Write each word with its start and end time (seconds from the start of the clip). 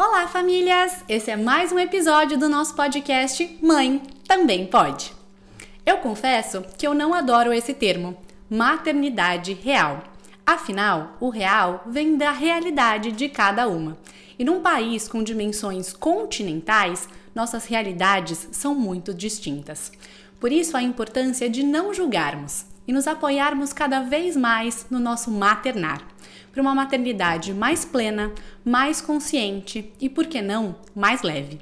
Olá, 0.00 0.28
famílias! 0.28 1.02
Esse 1.08 1.32
é 1.32 1.36
mais 1.36 1.72
um 1.72 1.78
episódio 1.80 2.38
do 2.38 2.48
nosso 2.48 2.72
podcast 2.76 3.58
Mãe 3.60 4.00
Também 4.28 4.64
Pode. 4.64 5.12
Eu 5.84 5.98
confesso 5.98 6.62
que 6.78 6.86
eu 6.86 6.94
não 6.94 7.12
adoro 7.12 7.52
esse 7.52 7.74
termo, 7.74 8.16
maternidade 8.48 9.54
real. 9.54 10.04
Afinal, 10.46 11.16
o 11.18 11.30
real 11.30 11.82
vem 11.84 12.16
da 12.16 12.30
realidade 12.30 13.10
de 13.10 13.28
cada 13.28 13.66
uma. 13.66 13.98
E 14.38 14.44
num 14.44 14.60
país 14.60 15.08
com 15.08 15.20
dimensões 15.20 15.92
continentais, 15.92 17.08
nossas 17.34 17.66
realidades 17.66 18.46
são 18.52 18.76
muito 18.76 19.12
distintas. 19.12 19.90
Por 20.38 20.52
isso, 20.52 20.76
a 20.76 20.82
importância 20.82 21.50
de 21.50 21.64
não 21.64 21.92
julgarmos 21.92 22.66
e 22.88 22.92
nos 22.92 23.06
apoiarmos 23.06 23.74
cada 23.74 24.00
vez 24.00 24.34
mais 24.34 24.86
no 24.90 24.98
nosso 24.98 25.30
maternar 25.30 26.02
para 26.50 26.62
uma 26.62 26.74
maternidade 26.74 27.52
mais 27.52 27.84
plena, 27.84 28.32
mais 28.64 29.00
consciente 29.00 29.92
e, 30.00 30.08
por 30.08 30.26
que 30.26 30.40
não, 30.40 30.74
mais 30.94 31.22
leve. 31.22 31.60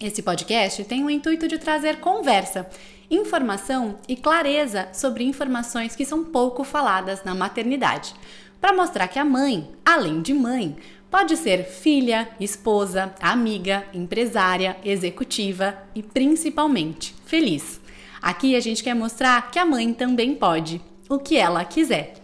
Esse 0.00 0.22
podcast 0.22 0.84
tem 0.84 1.04
o 1.04 1.10
intuito 1.10 1.48
de 1.48 1.58
trazer 1.58 2.00
conversa, 2.00 2.68
informação 3.10 3.96
e 4.08 4.14
clareza 4.14 4.88
sobre 4.92 5.24
informações 5.24 5.96
que 5.96 6.04
são 6.04 6.24
pouco 6.24 6.64
faladas 6.64 7.24
na 7.24 7.34
maternidade, 7.34 8.14
para 8.60 8.72
mostrar 8.74 9.08
que 9.08 9.18
a 9.18 9.24
mãe, 9.24 9.70
além 9.84 10.22
de 10.22 10.32
mãe, 10.32 10.76
pode 11.10 11.36
ser 11.36 11.64
filha, 11.64 12.28
esposa, 12.38 13.14
amiga, 13.20 13.84
empresária, 13.92 14.76
executiva 14.84 15.76
e 15.94 16.02
principalmente 16.02 17.14
feliz. 17.26 17.80
Aqui 18.26 18.56
a 18.56 18.60
gente 18.60 18.82
quer 18.82 18.92
mostrar 18.92 19.52
que 19.52 19.56
a 19.56 19.64
mãe 19.64 19.92
também 19.92 20.34
pode, 20.34 20.80
o 21.08 21.16
que 21.16 21.36
ela 21.36 21.64
quiser. 21.64 22.14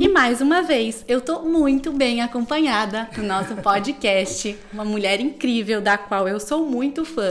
E 0.00 0.08
mais 0.08 0.40
uma 0.40 0.62
vez, 0.62 1.04
eu 1.06 1.20
tô 1.20 1.40
muito 1.40 1.92
bem 1.92 2.22
acompanhada 2.22 3.06
no 3.18 3.22
nosso 3.22 3.54
podcast, 3.56 4.56
uma 4.72 4.82
mulher 4.82 5.20
incrível 5.20 5.82
da 5.82 5.98
qual 5.98 6.26
eu 6.26 6.40
sou 6.40 6.64
muito 6.64 7.04
fã 7.04 7.30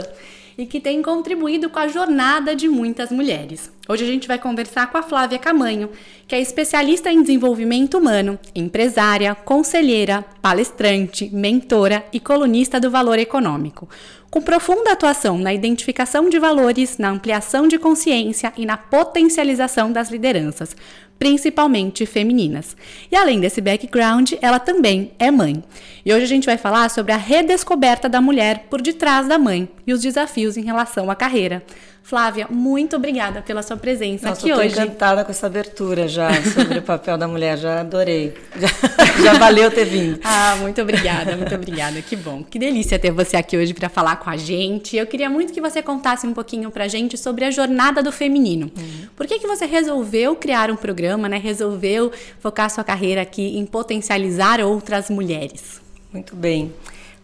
e 0.56 0.66
que 0.66 0.78
tem 0.78 1.02
contribuído 1.02 1.68
com 1.68 1.80
a 1.80 1.88
jornada 1.88 2.54
de 2.54 2.68
muitas 2.68 3.10
mulheres. 3.10 3.72
Hoje 3.88 4.04
a 4.04 4.06
gente 4.06 4.28
vai 4.28 4.38
conversar 4.38 4.88
com 4.92 4.98
a 4.98 5.02
Flávia 5.02 5.38
Camanho, 5.38 5.90
que 6.28 6.36
é 6.36 6.40
especialista 6.40 7.10
em 7.10 7.22
desenvolvimento 7.22 7.98
humano, 7.98 8.38
empresária, 8.54 9.34
conselheira, 9.34 10.24
palestrante, 10.40 11.28
mentora 11.32 12.04
e 12.12 12.20
colunista 12.20 12.78
do 12.78 12.88
Valor 12.88 13.18
Econômico. 13.18 13.88
Com 14.32 14.40
profunda 14.40 14.92
atuação 14.92 15.36
na 15.36 15.52
identificação 15.52 16.30
de 16.30 16.38
valores, 16.38 16.96
na 16.96 17.10
ampliação 17.10 17.68
de 17.68 17.78
consciência 17.78 18.50
e 18.56 18.64
na 18.64 18.78
potencialização 18.78 19.92
das 19.92 20.10
lideranças, 20.10 20.74
principalmente 21.18 22.06
femininas. 22.06 22.74
E 23.10 23.14
além 23.14 23.40
desse 23.40 23.60
background, 23.60 24.32
ela 24.40 24.58
também 24.58 25.12
é 25.18 25.30
mãe. 25.30 25.62
E 26.02 26.14
hoje 26.14 26.24
a 26.24 26.28
gente 26.28 26.46
vai 26.46 26.56
falar 26.56 26.88
sobre 26.88 27.12
a 27.12 27.16
redescoberta 27.18 28.08
da 28.08 28.22
mulher 28.22 28.68
por 28.70 28.80
detrás 28.80 29.28
da 29.28 29.38
mãe 29.38 29.68
e 29.86 29.92
os 29.92 30.00
desafios 30.00 30.56
em 30.56 30.62
relação 30.62 31.10
à 31.10 31.14
carreira. 31.14 31.62
Flávia, 32.02 32.46
muito 32.50 32.96
obrigada 32.96 33.40
pela 33.42 33.62
sua 33.62 33.76
presença 33.76 34.28
Nossa, 34.28 34.40
aqui 34.40 34.50
eu 34.50 34.56
tô 34.56 34.62
hoje. 34.62 34.72
encantada 34.72 35.24
com 35.24 35.30
essa 35.30 35.46
abertura 35.46 36.08
já 36.08 36.30
sobre 36.42 36.78
o 36.78 36.82
papel 36.82 37.16
da 37.16 37.28
mulher, 37.28 37.56
já 37.56 37.80
adorei. 37.80 38.34
Já, 38.56 39.22
já 39.22 39.32
valeu 39.34 39.70
ter 39.70 39.84
vindo. 39.84 40.20
Ah, 40.34 40.56
muito 40.60 40.80
obrigada, 40.80 41.36
muito 41.36 41.54
obrigada. 41.54 42.00
Que 42.02 42.16
bom. 42.16 42.42
Que 42.42 42.58
delícia 42.58 42.98
ter 42.98 43.10
você 43.10 43.36
aqui 43.36 43.56
hoje 43.56 43.72
para 43.72 43.88
falar 43.88 44.16
com 44.16 44.28
a 44.28 44.36
gente. 44.36 44.96
Eu 44.96 45.06
queria 45.06 45.30
muito 45.30 45.52
que 45.52 45.60
você 45.60 45.82
contasse 45.82 46.26
um 46.26 46.32
pouquinho 46.32 46.70
pra 46.70 46.88
gente 46.88 47.16
sobre 47.16 47.44
a 47.44 47.50
jornada 47.50 48.02
do 48.02 48.10
feminino. 48.10 48.70
Uhum. 48.76 49.06
Por 49.14 49.26
que 49.26 49.38
que 49.38 49.46
você 49.46 49.66
resolveu 49.66 50.34
criar 50.34 50.70
um 50.70 50.76
programa, 50.76 51.28
né? 51.28 51.38
Resolveu 51.38 52.10
focar 52.40 52.70
sua 52.70 52.82
carreira 52.82 53.22
aqui 53.22 53.58
em 53.58 53.64
potencializar 53.64 54.60
outras 54.60 55.08
mulheres? 55.08 55.80
Muito 56.12 56.34
bem. 56.34 56.72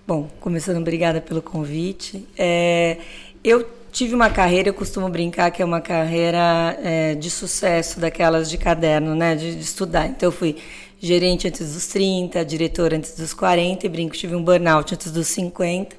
Bom, 0.07 0.29
começando, 0.41 0.79
obrigada 0.79 1.21
pelo 1.21 1.43
convite. 1.43 2.27
É, 2.37 2.99
eu 3.43 3.67
tive 3.93 4.15
uma 4.15 4.31
carreira, 4.31 4.69
eu 4.69 4.75
costumo 4.75 5.09
brincar 5.09 5.51
que 5.51 5.63
é 5.63 5.65
uma 5.65 5.81
carreira 5.81 6.79
é, 6.83 7.15
de 7.15 7.31
sucesso, 7.31 8.01
daquelas 8.01 8.51
de 8.51 8.59
caderno, 8.59 9.15
né, 9.15 9.35
de, 9.35 9.55
de, 9.55 9.63
estudar. 9.63 10.07
Então, 10.07 10.29
eu 10.29 10.33
fui 10.33 10.57
gerente 11.01 11.49
antes 11.49 11.75
dos 11.75 11.87
30, 11.87 12.45
diretora 12.45 12.97
antes 12.97 13.17
dos 13.17 13.33
40, 13.33 13.87
e 13.87 13.89
brinco, 13.89 14.17
tive 14.17 14.35
um 14.35 14.43
burnout 14.43 14.95
antes 14.95 15.11
dos 15.11 15.29
50. 15.29 15.97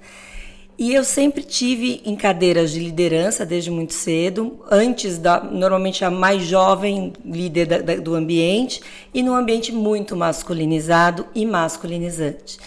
E 0.78 0.94
eu 0.94 1.04
sempre 1.04 1.44
tive 1.44 2.02
em 2.06 2.16
cadeiras 2.16 2.72
de 2.72 2.80
liderança 2.80 3.46
desde 3.46 3.70
muito 3.70 3.94
cedo, 3.94 4.64
antes 4.72 5.18
da, 5.18 5.44
normalmente 5.44 6.06
a 6.06 6.10
mais 6.10 6.44
jovem 6.44 7.12
líder 7.26 7.66
da, 7.66 7.78
da, 7.80 7.96
do 7.96 8.16
ambiente, 8.16 8.82
e 9.14 9.22
num 9.22 9.36
ambiente 9.36 9.74
muito 9.74 10.16
masculinizado 10.16 11.26
e 11.36 11.46
masculinizante. 11.46 12.58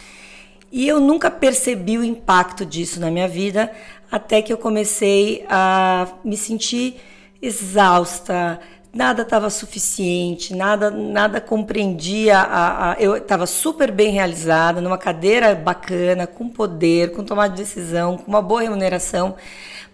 E 0.70 0.88
eu 0.88 1.00
nunca 1.00 1.30
percebi 1.30 1.98
o 1.98 2.04
impacto 2.04 2.64
disso 2.64 2.98
na 2.98 3.10
minha 3.10 3.28
vida 3.28 3.70
até 4.12 4.42
que 4.42 4.52
eu 4.52 4.58
comecei 4.58 5.42
a 5.48 6.06
me 6.22 6.36
sentir 6.36 7.00
exausta, 7.40 8.60
nada 8.92 9.22
estava 9.22 9.48
suficiente, 9.48 10.54
nada 10.54 10.90
nada 10.90 11.40
compreendia. 11.40 12.36
A, 12.36 12.92
a 12.92 12.96
eu 13.00 13.16
estava 13.16 13.46
super 13.46 13.90
bem 13.90 14.12
realizada, 14.12 14.82
numa 14.82 14.98
cadeira 14.98 15.54
bacana, 15.54 16.26
com 16.26 16.46
poder, 16.46 17.12
com 17.12 17.24
tomada 17.24 17.54
de 17.54 17.62
decisão, 17.62 18.18
com 18.18 18.30
uma 18.30 18.42
boa 18.42 18.60
remuneração, 18.60 19.34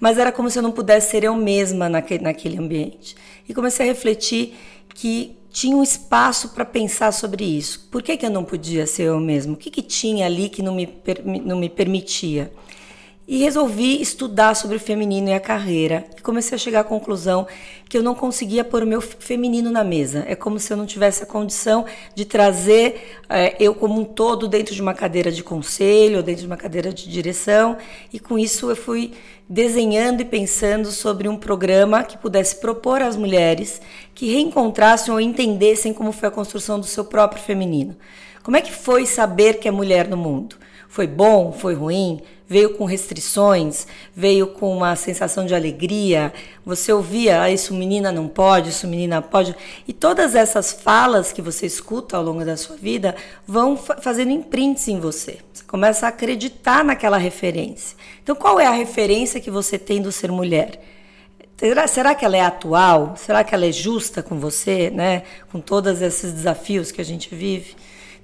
mas 0.01 0.19
era 0.19 0.33
como 0.33 0.51
se 0.51 0.59
eu 0.59 0.65
não 0.65 0.73
pudesse 0.73 1.13
ser 1.13 1.23
eu 1.23 1.37
mesma 1.37 1.89
naquele, 1.89 2.25
naquele 2.25 2.59
ambiente. 2.59 3.17
E 3.49 3.55
comecei 3.55 3.87
a 3.87 3.89
refletir 3.89 4.57
que 4.97 5.39
tinha 5.53 5.77
um 5.77 5.83
espaço 5.83 6.49
para 6.49 6.65
pensar 6.65 7.13
sobre 7.13 7.45
isso. 7.45 7.89
Por 7.89 8.03
que, 8.03 8.17
que 8.17 8.27
eu 8.27 8.31
não 8.31 8.45
podia 8.45 8.85
ser 8.85 9.05
eu 9.05 9.21
mesma? 9.21 9.55
O 9.55 9.57
que, 9.57 9.71
que 9.71 9.81
tinha 9.81 10.27
ali 10.27 10.49
que 10.49 10.61
não 10.61 10.75
me, 10.75 10.89
não 11.45 11.57
me 11.57 11.69
permitia? 11.69 12.51
E 13.29 13.37
resolvi 13.37 14.01
estudar 14.01 14.55
sobre 14.55 14.79
o 14.79 14.81
feminino 14.81 15.29
e 15.29 15.35
a 15.35 15.41
carreira. 15.41 16.07
E 16.17 16.23
comecei 16.23 16.57
a 16.57 16.59
chegar 16.59 16.81
à 16.81 16.85
conclusão 16.85 17.47
que 17.87 17.99
eu 17.99 18.03
não 18.03 18.15
conseguia 18.15 18.65
pôr 18.65 18.83
o 18.83 18.87
meu 18.87 19.03
feminino 19.03 19.71
na 19.71 19.85
mesa. 19.85 20.25
É 20.27 20.35
como 20.35 20.59
se 20.59 20.73
eu 20.73 20.79
não 20.79 20.87
tivesse 20.87 21.23
a 21.23 21.27
condição 21.27 21.85
de 22.15 22.25
trazer 22.25 23.19
é, 23.29 23.55
eu 23.61 23.75
como 23.75 24.01
um 24.01 24.05
todo 24.05 24.49
dentro 24.49 24.75
de 24.75 24.81
uma 24.81 24.95
cadeira 24.95 25.31
de 25.31 25.45
conselho, 25.45 26.23
dentro 26.23 26.41
de 26.41 26.47
uma 26.47 26.57
cadeira 26.57 26.91
de 26.91 27.07
direção. 27.07 27.77
E 28.11 28.19
com 28.19 28.39
isso 28.39 28.71
eu 28.71 28.77
fui 28.77 29.13
desenhando 29.47 30.23
e 30.23 30.25
pensando 30.25 30.91
sobre 30.91 31.29
um 31.29 31.37
programa 31.37 32.05
que 32.05 32.17
pudesse 32.17 32.57
propor 32.57 33.03
às 33.03 33.15
mulheres 33.15 33.79
que 34.15 34.33
reencontrassem 34.33 35.13
ou 35.13 35.21
entendessem 35.21 35.93
como 35.93 36.13
foi 36.13 36.31
a 36.31 36.33
construção 36.33 36.81
do 36.81 36.87
seu 36.87 37.05
próprio 37.05 37.43
feminino. 37.43 37.95
Como 38.43 38.57
é 38.57 38.63
que 38.63 38.73
foi 38.73 39.05
saber 39.05 39.59
que 39.59 39.69
é 39.69 39.71
mulher 39.71 40.09
no 40.09 40.17
mundo? 40.17 40.57
Foi 40.89 41.07
bom? 41.07 41.53
Foi 41.53 41.75
ruim? 41.75 42.23
Veio 42.49 42.71
com 42.71 42.87
restrições, 42.87 43.87
veio 44.17 44.47
com 44.47 44.75
uma 44.75 44.97
sensação 44.97 45.45
de 45.45 45.55
alegria. 45.55 46.33
Você 46.65 46.91
ouvia, 46.93 47.43
ah, 47.43 47.51
isso 47.51 47.75
menina 47.75 48.11
não 48.11 48.27
pode, 48.27 48.71
isso 48.71 48.89
menina 48.89 49.21
pode. 49.21 49.55
E 49.87 49.93
todas 49.93 50.35
essas 50.35 50.73
falas 50.73 51.31
que 51.31 51.43
você 51.43 51.67
escuta 51.67 52.17
ao 52.17 52.23
longo 52.23 52.45
da 52.45 52.57
sua 52.57 52.77
vida 52.77 53.15
vão 53.47 53.77
fazendo 53.77 54.33
imprints 54.33 54.89
em 54.89 54.99
você. 54.99 55.39
Você 55.53 55.65
começa 55.65 56.07
a 56.07 56.09
acreditar 56.09 56.83
naquela 56.83 57.19
referência. 57.19 57.97
Então, 58.23 58.35
qual 58.35 58.59
é 58.59 58.67
a 58.67 58.73
referência 58.73 59.41
que 59.41 59.51
você 59.51 59.79
tem 59.79 60.01
do 60.01 60.11
ser 60.11 60.33
mulher? 60.33 60.81
Será, 61.59 61.87
será 61.87 62.15
que 62.15 62.25
ela 62.25 62.37
é 62.37 62.41
atual? 62.41 63.15
Será 63.17 63.45
que 63.45 63.55
ela 63.55 63.67
é 63.67 63.73
justa 63.73 64.23
com 64.23 64.39
você, 64.39 64.91
né? 64.91 65.25
Com 65.51 65.61
todos 65.61 66.01
esses 66.01 66.33
desafios 66.33 66.93
que 66.93 67.01
a 67.01 67.05
gente 67.05 67.35
vive? 67.35 67.75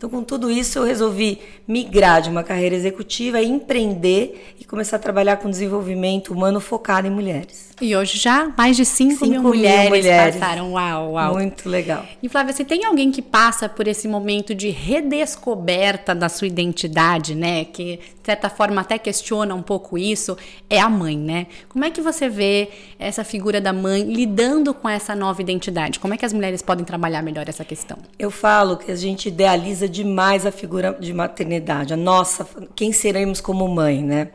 Então, 0.04 0.18
com 0.18 0.22
tudo 0.22 0.50
isso, 0.50 0.78
eu 0.78 0.84
resolvi 0.84 1.38
migrar 1.66 2.20
de 2.20 2.28
uma 2.28 2.44
carreira 2.44 2.74
executiva, 2.74 3.40
empreender 3.40 4.54
e 4.60 4.64
começar 4.64 4.96
a 4.96 4.98
trabalhar 4.98 5.38
com 5.38 5.48
desenvolvimento 5.48 6.30
humano 6.30 6.60
focado 6.60 7.06
em 7.06 7.10
mulheres. 7.10 7.70
E 7.80 7.96
hoje 7.96 8.18
já 8.18 8.52
mais 8.56 8.76
de 8.76 8.84
5 8.84 9.26
mil, 9.26 9.42
mulheres, 9.42 9.88
mulheres 9.88 10.36
passaram. 10.36 10.72
Uau, 10.72 11.12
uau. 11.12 11.34
Muito 11.34 11.68
legal. 11.68 12.04
E 12.22 12.28
Flávia, 12.28 12.52
você 12.52 12.64
tem 12.64 12.84
alguém 12.84 13.10
que 13.10 13.20
passa 13.20 13.68
por 13.68 13.88
esse 13.88 14.06
momento 14.06 14.54
de 14.54 14.70
redescoberta 14.70 16.14
da 16.14 16.28
sua 16.28 16.46
identidade, 16.46 17.34
né? 17.34 17.64
Que, 17.64 17.96
de 17.96 18.26
certa 18.26 18.48
forma, 18.48 18.80
até 18.80 18.96
questiona 18.96 19.54
um 19.54 19.62
pouco 19.62 19.98
isso, 19.98 20.36
é 20.70 20.78
a 20.78 20.88
mãe, 20.88 21.18
né? 21.18 21.48
Como 21.68 21.84
é 21.84 21.90
que 21.90 22.00
você 22.00 22.28
vê 22.28 22.68
essa 22.98 23.24
figura 23.24 23.60
da 23.60 23.72
mãe 23.72 24.02
lidando 24.04 24.72
com 24.72 24.88
essa 24.88 25.16
nova 25.16 25.42
identidade? 25.42 25.98
Como 25.98 26.14
é 26.14 26.16
que 26.16 26.24
as 26.24 26.32
mulheres 26.32 26.62
podem 26.62 26.84
trabalhar 26.84 27.22
melhor 27.22 27.48
essa 27.48 27.64
questão? 27.64 27.98
Eu 28.18 28.30
falo 28.30 28.76
que 28.76 28.92
a 28.92 28.96
gente 28.96 29.28
idealiza 29.28 29.88
demais 29.88 30.46
a 30.46 30.52
figura 30.52 30.96
de 30.98 31.12
maternidade, 31.12 31.92
a 31.92 31.96
nossa, 31.96 32.46
quem 32.76 32.92
seremos 32.92 33.40
como 33.40 33.66
mãe, 33.66 34.02
né? 34.02 34.28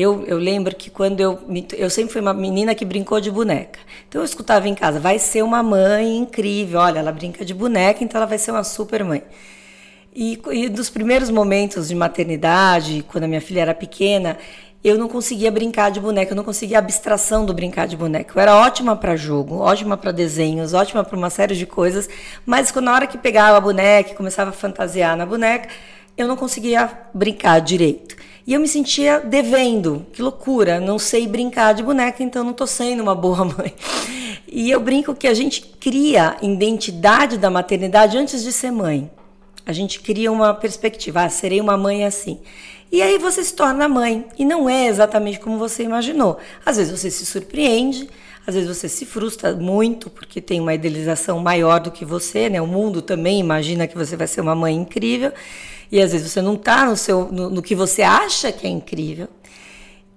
Eu, 0.00 0.24
eu 0.28 0.38
lembro 0.38 0.76
que 0.76 0.90
quando 0.90 1.20
eu. 1.20 1.40
Eu 1.76 1.90
sempre 1.90 2.12
fui 2.12 2.20
uma 2.20 2.32
menina 2.32 2.72
que 2.72 2.84
brincou 2.84 3.20
de 3.20 3.32
boneca. 3.32 3.80
Então 4.08 4.20
eu 4.20 4.24
escutava 4.24 4.68
em 4.68 4.74
casa, 4.74 5.00
vai 5.00 5.18
ser 5.18 5.42
uma 5.42 5.60
mãe 5.60 6.18
incrível, 6.18 6.78
olha, 6.78 7.00
ela 7.00 7.10
brinca 7.10 7.44
de 7.44 7.52
boneca, 7.52 8.04
então 8.04 8.16
ela 8.16 8.26
vai 8.26 8.38
ser 8.38 8.52
uma 8.52 8.62
super 8.62 9.02
mãe. 9.02 9.24
E, 10.14 10.40
e 10.52 10.68
dos 10.68 10.88
primeiros 10.88 11.30
momentos 11.30 11.88
de 11.88 11.96
maternidade, 11.96 13.04
quando 13.08 13.24
a 13.24 13.26
minha 13.26 13.40
filha 13.40 13.62
era 13.62 13.74
pequena, 13.74 14.38
eu 14.84 14.96
não 14.96 15.08
conseguia 15.08 15.50
brincar 15.50 15.90
de 15.90 15.98
boneca, 15.98 16.30
eu 16.30 16.36
não 16.36 16.44
conseguia 16.44 16.78
a 16.78 16.80
abstração 16.80 17.44
do 17.44 17.52
brincar 17.52 17.88
de 17.88 17.96
boneca. 17.96 18.38
Eu 18.38 18.40
era 18.40 18.54
ótima 18.54 18.94
para 18.94 19.16
jogo, 19.16 19.56
ótima 19.56 19.96
para 19.96 20.12
desenhos, 20.12 20.74
ótima 20.74 21.02
para 21.02 21.16
uma 21.16 21.28
série 21.28 21.56
de 21.56 21.66
coisas, 21.66 22.08
mas 22.46 22.70
quando 22.70 22.84
na 22.84 22.94
hora 22.94 23.06
que 23.08 23.18
pegava 23.18 23.56
a 23.56 23.60
boneca 23.60 24.12
e 24.12 24.14
começava 24.14 24.50
a 24.50 24.52
fantasiar 24.52 25.16
na 25.16 25.26
boneca, 25.26 25.68
eu 26.16 26.28
não 26.28 26.36
conseguia 26.36 26.88
brincar 27.12 27.58
direito. 27.60 28.27
E 28.48 28.54
eu 28.54 28.60
me 28.60 28.66
sentia 28.66 29.20
devendo, 29.20 30.06
que 30.10 30.22
loucura, 30.22 30.80
não 30.80 30.98
sei 30.98 31.26
brincar 31.26 31.74
de 31.74 31.82
boneca, 31.82 32.22
então 32.22 32.42
não 32.42 32.52
estou 32.52 32.66
sendo 32.66 33.02
uma 33.02 33.14
boa 33.14 33.44
mãe. 33.44 33.74
E 34.50 34.70
eu 34.70 34.80
brinco 34.80 35.14
que 35.14 35.28
a 35.28 35.34
gente 35.34 35.60
cria 35.78 36.34
identidade 36.40 37.36
da 37.36 37.50
maternidade 37.50 38.16
antes 38.16 38.42
de 38.42 38.50
ser 38.50 38.70
mãe. 38.70 39.10
A 39.66 39.72
gente 39.74 40.00
cria 40.00 40.32
uma 40.32 40.54
perspectiva, 40.54 41.24
ah, 41.24 41.28
serei 41.28 41.60
uma 41.60 41.76
mãe 41.76 42.06
assim. 42.06 42.40
E 42.90 43.02
aí 43.02 43.18
você 43.18 43.44
se 43.44 43.52
torna 43.52 43.86
mãe, 43.86 44.24
e 44.38 44.46
não 44.46 44.66
é 44.66 44.86
exatamente 44.86 45.38
como 45.40 45.58
você 45.58 45.82
imaginou. 45.82 46.38
Às 46.64 46.78
vezes 46.78 46.98
você 46.98 47.10
se 47.10 47.26
surpreende, 47.26 48.08
às 48.46 48.54
vezes 48.54 48.74
você 48.74 48.88
se 48.88 49.04
frustra 49.04 49.54
muito 49.54 50.08
porque 50.08 50.40
tem 50.40 50.58
uma 50.58 50.72
idealização 50.72 51.38
maior 51.38 51.80
do 51.80 51.90
que 51.90 52.02
você, 52.02 52.48
né? 52.48 52.62
O 52.62 52.66
mundo 52.66 53.02
também 53.02 53.40
imagina 53.40 53.86
que 53.86 53.94
você 53.94 54.16
vai 54.16 54.26
ser 54.26 54.40
uma 54.40 54.54
mãe 54.54 54.74
incrível 54.74 55.34
e 55.90 56.00
às 56.00 56.12
vezes 56.12 56.30
você 56.30 56.42
não 56.42 56.54
está 56.54 56.84
no, 56.84 56.96
seu, 56.96 57.30
no, 57.32 57.50
no 57.50 57.62
que 57.62 57.74
você 57.74 58.02
acha 58.02 58.52
que 58.52 58.66
é 58.66 58.70
incrível. 58.70 59.28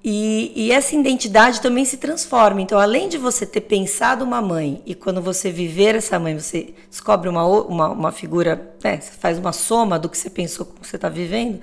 E, 0.03 0.51
e, 0.55 0.71
essa 0.71 0.95
identidade 0.95 1.61
também 1.61 1.85
se 1.85 1.95
transforma. 1.97 2.59
Então, 2.59 2.79
além 2.79 3.07
de 3.07 3.19
você 3.19 3.45
ter 3.45 3.61
pensado 3.61 4.25
uma 4.25 4.41
mãe, 4.41 4.81
e 4.83 4.95
quando 4.95 5.21
você 5.21 5.51
viver 5.51 5.93
essa 5.93 6.17
mãe, 6.17 6.39
você 6.39 6.73
descobre 6.89 7.29
uma, 7.29 7.45
uma, 7.45 7.89
uma 7.89 8.11
figura, 8.11 8.73
né, 8.83 8.99
você 8.99 9.11
faz 9.11 9.37
uma 9.37 9.53
soma 9.53 9.99
do 9.99 10.09
que 10.09 10.17
você 10.17 10.29
pensou 10.29 10.65
que 10.65 10.87
você 10.87 10.95
está 10.95 11.07
vivendo. 11.07 11.59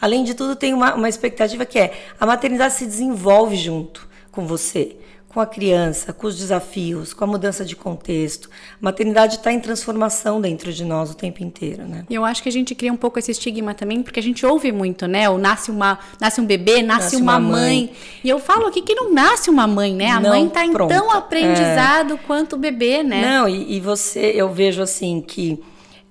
Além 0.00 0.24
de 0.24 0.32
tudo, 0.32 0.56
tem 0.56 0.72
uma, 0.72 0.94
uma 0.94 1.08
expectativa 1.08 1.66
que 1.66 1.78
é 1.78 1.92
a 2.18 2.24
maternidade 2.24 2.72
se 2.72 2.86
desenvolve 2.86 3.56
junto 3.56 4.08
com 4.30 4.46
você 4.46 4.96
com 5.32 5.40
a 5.40 5.46
criança, 5.46 6.12
com 6.12 6.26
os 6.26 6.36
desafios, 6.36 7.14
com 7.14 7.24
a 7.24 7.26
mudança 7.26 7.64
de 7.64 7.74
contexto. 7.74 8.50
A 8.74 8.84
maternidade 8.84 9.36
está 9.36 9.50
em 9.50 9.58
transformação 9.58 10.40
dentro 10.40 10.72
de 10.72 10.84
nós 10.84 11.10
o 11.10 11.14
tempo 11.14 11.42
inteiro, 11.42 11.84
né? 11.84 12.04
Eu 12.10 12.24
acho 12.24 12.42
que 12.42 12.48
a 12.48 12.52
gente 12.52 12.74
cria 12.74 12.92
um 12.92 12.96
pouco 12.96 13.18
esse 13.18 13.30
estigma 13.30 13.72
também, 13.72 14.02
porque 14.02 14.20
a 14.20 14.22
gente 14.22 14.44
ouve 14.44 14.70
muito, 14.70 15.06
né? 15.06 15.30
O 15.30 15.38
nasce 15.38 15.70
uma, 15.70 15.98
nasce 16.20 16.40
um 16.40 16.44
bebê, 16.44 16.82
nasce, 16.82 17.04
nasce 17.04 17.16
uma, 17.16 17.38
uma 17.38 17.40
mãe. 17.40 17.86
mãe. 17.86 17.92
E 18.22 18.28
eu 18.28 18.38
falo 18.38 18.66
aqui 18.66 18.82
que 18.82 18.94
não 18.94 19.12
nasce 19.12 19.48
uma 19.48 19.66
mãe, 19.66 19.94
né? 19.94 20.10
A 20.10 20.20
não, 20.20 20.30
mãe 20.30 20.46
está 20.46 20.66
em 20.66 20.72
tão 20.72 21.10
aprendizado 21.10 22.14
é... 22.14 22.16
quanto 22.18 22.56
o 22.56 22.58
bebê, 22.58 23.02
né? 23.02 23.22
Não, 23.22 23.48
e, 23.48 23.76
e 23.76 23.80
você, 23.80 24.32
eu 24.36 24.52
vejo 24.52 24.82
assim 24.82 25.22
que 25.22 25.62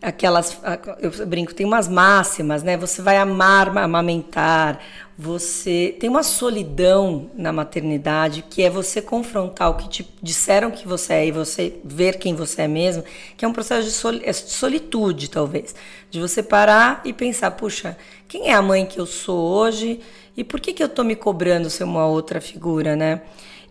aquelas 0.01 0.59
eu 0.99 1.27
brinco 1.27 1.53
tem 1.53 1.63
umas 1.63 1.87
máximas 1.87 2.63
né 2.63 2.75
você 2.75 3.03
vai 3.03 3.17
amar 3.17 3.77
amamentar 3.77 4.79
você 5.21 5.95
tem 5.99 6.09
uma 6.09 6.23
solidão 6.23 7.29
na 7.35 7.53
maternidade 7.53 8.43
que 8.49 8.63
é 8.63 8.71
você 8.71 8.99
confrontar 8.99 9.69
o 9.69 9.75
que 9.75 9.87
te 9.87 10.15
disseram 10.19 10.71
que 10.71 10.87
você 10.87 11.13
é 11.13 11.27
e 11.27 11.31
você 11.31 11.79
ver 11.83 12.17
quem 12.17 12.33
você 12.33 12.63
é 12.63 12.67
mesmo, 12.67 13.03
que 13.37 13.45
é 13.45 13.47
um 13.47 13.53
processo 13.53 14.11
de 14.11 14.27
é 14.27 14.33
solitude, 14.33 15.29
talvez, 15.29 15.75
de 16.09 16.19
você 16.19 16.41
parar 16.41 17.03
e 17.05 17.13
pensar, 17.13 17.51
puxa, 17.51 17.95
quem 18.27 18.49
é 18.49 18.53
a 18.53 18.63
mãe 18.63 18.83
que 18.83 18.99
eu 18.99 19.05
sou 19.05 19.37
hoje 19.37 19.99
e 20.35 20.43
por 20.43 20.59
que 20.59 20.73
que 20.73 20.83
eu 20.83 20.89
tô 20.89 21.03
me 21.03 21.15
cobrando 21.15 21.69
ser 21.69 21.83
uma 21.83 22.07
outra 22.07 22.41
figura, 22.41 22.95
né? 22.95 23.21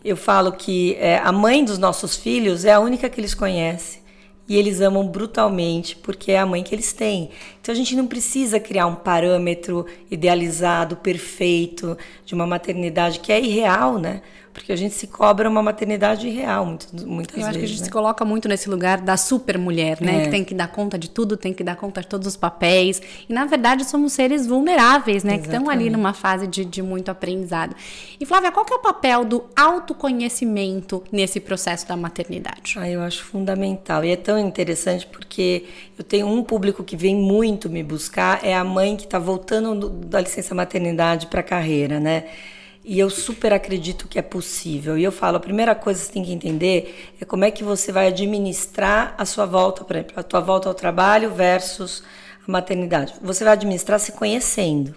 Eu 0.05 0.17
falo 0.17 0.53
que 0.53 0.95
é, 1.01 1.19
a 1.19 1.33
mãe 1.33 1.65
dos 1.65 1.79
nossos 1.79 2.15
filhos 2.15 2.65
é 2.65 2.73
a 2.73 2.79
única 2.79 3.09
que 3.09 3.21
eles 3.21 3.35
conhecem 3.35 4.00
e 4.51 4.57
eles 4.57 4.81
amam 4.81 5.07
brutalmente 5.07 5.95
porque 5.95 6.33
é 6.33 6.41
a 6.41 6.45
mãe 6.45 6.65
que 6.65 6.75
eles 6.75 6.93
têm. 6.93 7.31
Então 7.61 7.73
a 7.73 7.77
gente 7.77 7.95
não 7.95 8.09
precisa 8.09 8.59
criar 8.59 8.89
um 8.89 8.97
parâmetro 8.97 9.87
idealizado, 10.11 10.97
perfeito 10.97 11.97
de 12.27 12.35
uma 12.35 12.49
maternidade 12.49 13.21
que 13.21 13.33
é 13.33 13.41
irreal, 13.41 13.97
né? 13.97 14.23
Porque 14.53 14.73
a 14.73 14.77
gente 14.77 14.95
se 14.95 15.07
cobra 15.07 15.49
uma 15.49 15.63
maternidade 15.63 16.27
irreal 16.27 16.67
muitas, 16.67 17.05
muitas 17.05 17.37
Eu 17.37 17.45
vezes. 17.45 17.49
acho 17.49 17.59
que 17.59 17.65
a 17.65 17.69
gente 17.69 17.79
né? 17.79 17.85
se 17.85 17.91
coloca 17.91 18.25
muito 18.25 18.49
nesse 18.49 18.69
lugar 18.69 19.01
da 19.01 19.17
super 19.17 19.57
mulher, 19.57 20.01
né? 20.01 20.23
É. 20.23 20.25
Que 20.25 20.31
tem 20.31 20.45
que 20.45 20.55
dar 20.55 20.69
conta 20.69 20.99
de 20.99 21.09
tudo, 21.09 21.37
tem 21.37 21.55
que 21.55 21.63
dar 21.63 21.77
conta 21.77 22.01
de 22.01 22.09
todos 22.09 22.27
os 22.27 22.37
papéis. 22.37 23.01
E 23.29 23.33
na 23.33 23.45
verdade 23.47 23.85
somos 23.85 24.13
seres 24.13 24.47
vulneráveis, 24.47 25.23
né? 25.23 25.35
Exatamente. 25.35 25.49
Que 25.49 25.57
estão 25.57 25.71
ali 25.71 25.89
numa 25.91 26.13
fase 26.13 26.47
de, 26.47 26.65
de 26.65 26.83
muito 26.83 27.11
aprendizado. 27.11 27.77
E 28.19 28.27
Flávia, 28.27 28.51
qual 28.51 28.65
que 28.65 28.73
é 28.73 28.77
o 28.77 28.81
papel 28.81 29.25
do 29.25 29.45
autoconhecimento 29.57 31.03
nesse 31.13 31.39
processo 31.41 31.87
da 31.87 31.97
maternidade? 31.97 32.75
Ah, 32.77 32.89
eu 32.89 33.01
acho 33.03 33.25
fundamental. 33.25 34.05
E 34.05 34.11
é 34.11 34.17
tão 34.17 34.39
interessante 34.39 35.07
porque 35.07 35.65
eu 35.97 36.05
tenho 36.05 36.27
um 36.27 36.43
público 36.43 36.83
que 36.83 36.97
vem 36.97 37.15
muito 37.15 37.71
me 37.71 37.83
buscar, 37.83 38.45
é 38.45 38.55
a 38.55 38.65
mãe 38.65 38.97
que 38.97 39.05
está 39.05 39.19
voltando 39.19 39.89
da 39.89 40.21
licença 40.21 40.55
maternidade 40.55 41.27
para 41.29 41.41
a 41.41 41.45
carreira, 41.45 42.01
né? 42.01 42.25
E 42.85 42.99
eu 42.99 43.11
super 43.11 43.53
acredito 43.53 44.09
que 44.09 44.19
é 44.19 44.23
possível. 44.23 44.97
E 44.97 45.05
eu 45.05 45.13
falo, 45.13 45.37
a 45.37 45.41
primeira 45.41 45.75
coisa 45.75 46.01
que 46.01 46.07
você 46.07 46.13
tem 46.13 46.25
que 46.25 46.33
entender 46.33 47.13
é 47.21 47.25
como 47.25 47.45
é 47.45 47.51
que 47.51 47.63
você 47.63 47.93
vai 47.93 48.09
administrar 48.09 49.15
a 49.19 49.27
sua 49.27 49.45
volta, 49.45 49.85
por 49.85 49.97
exemplo, 49.97 50.15
a 50.17 50.23
tua 50.23 50.41
volta 50.41 50.69
ao 50.69 50.75
trabalho 50.75 51.31
versus 51.31 52.03
a 52.47 52.51
maternidade. 52.51 53.15
Você 53.21 53.45
vai 53.45 53.53
administrar 53.53 54.01
se 54.01 54.13
conhecendo, 54.13 54.95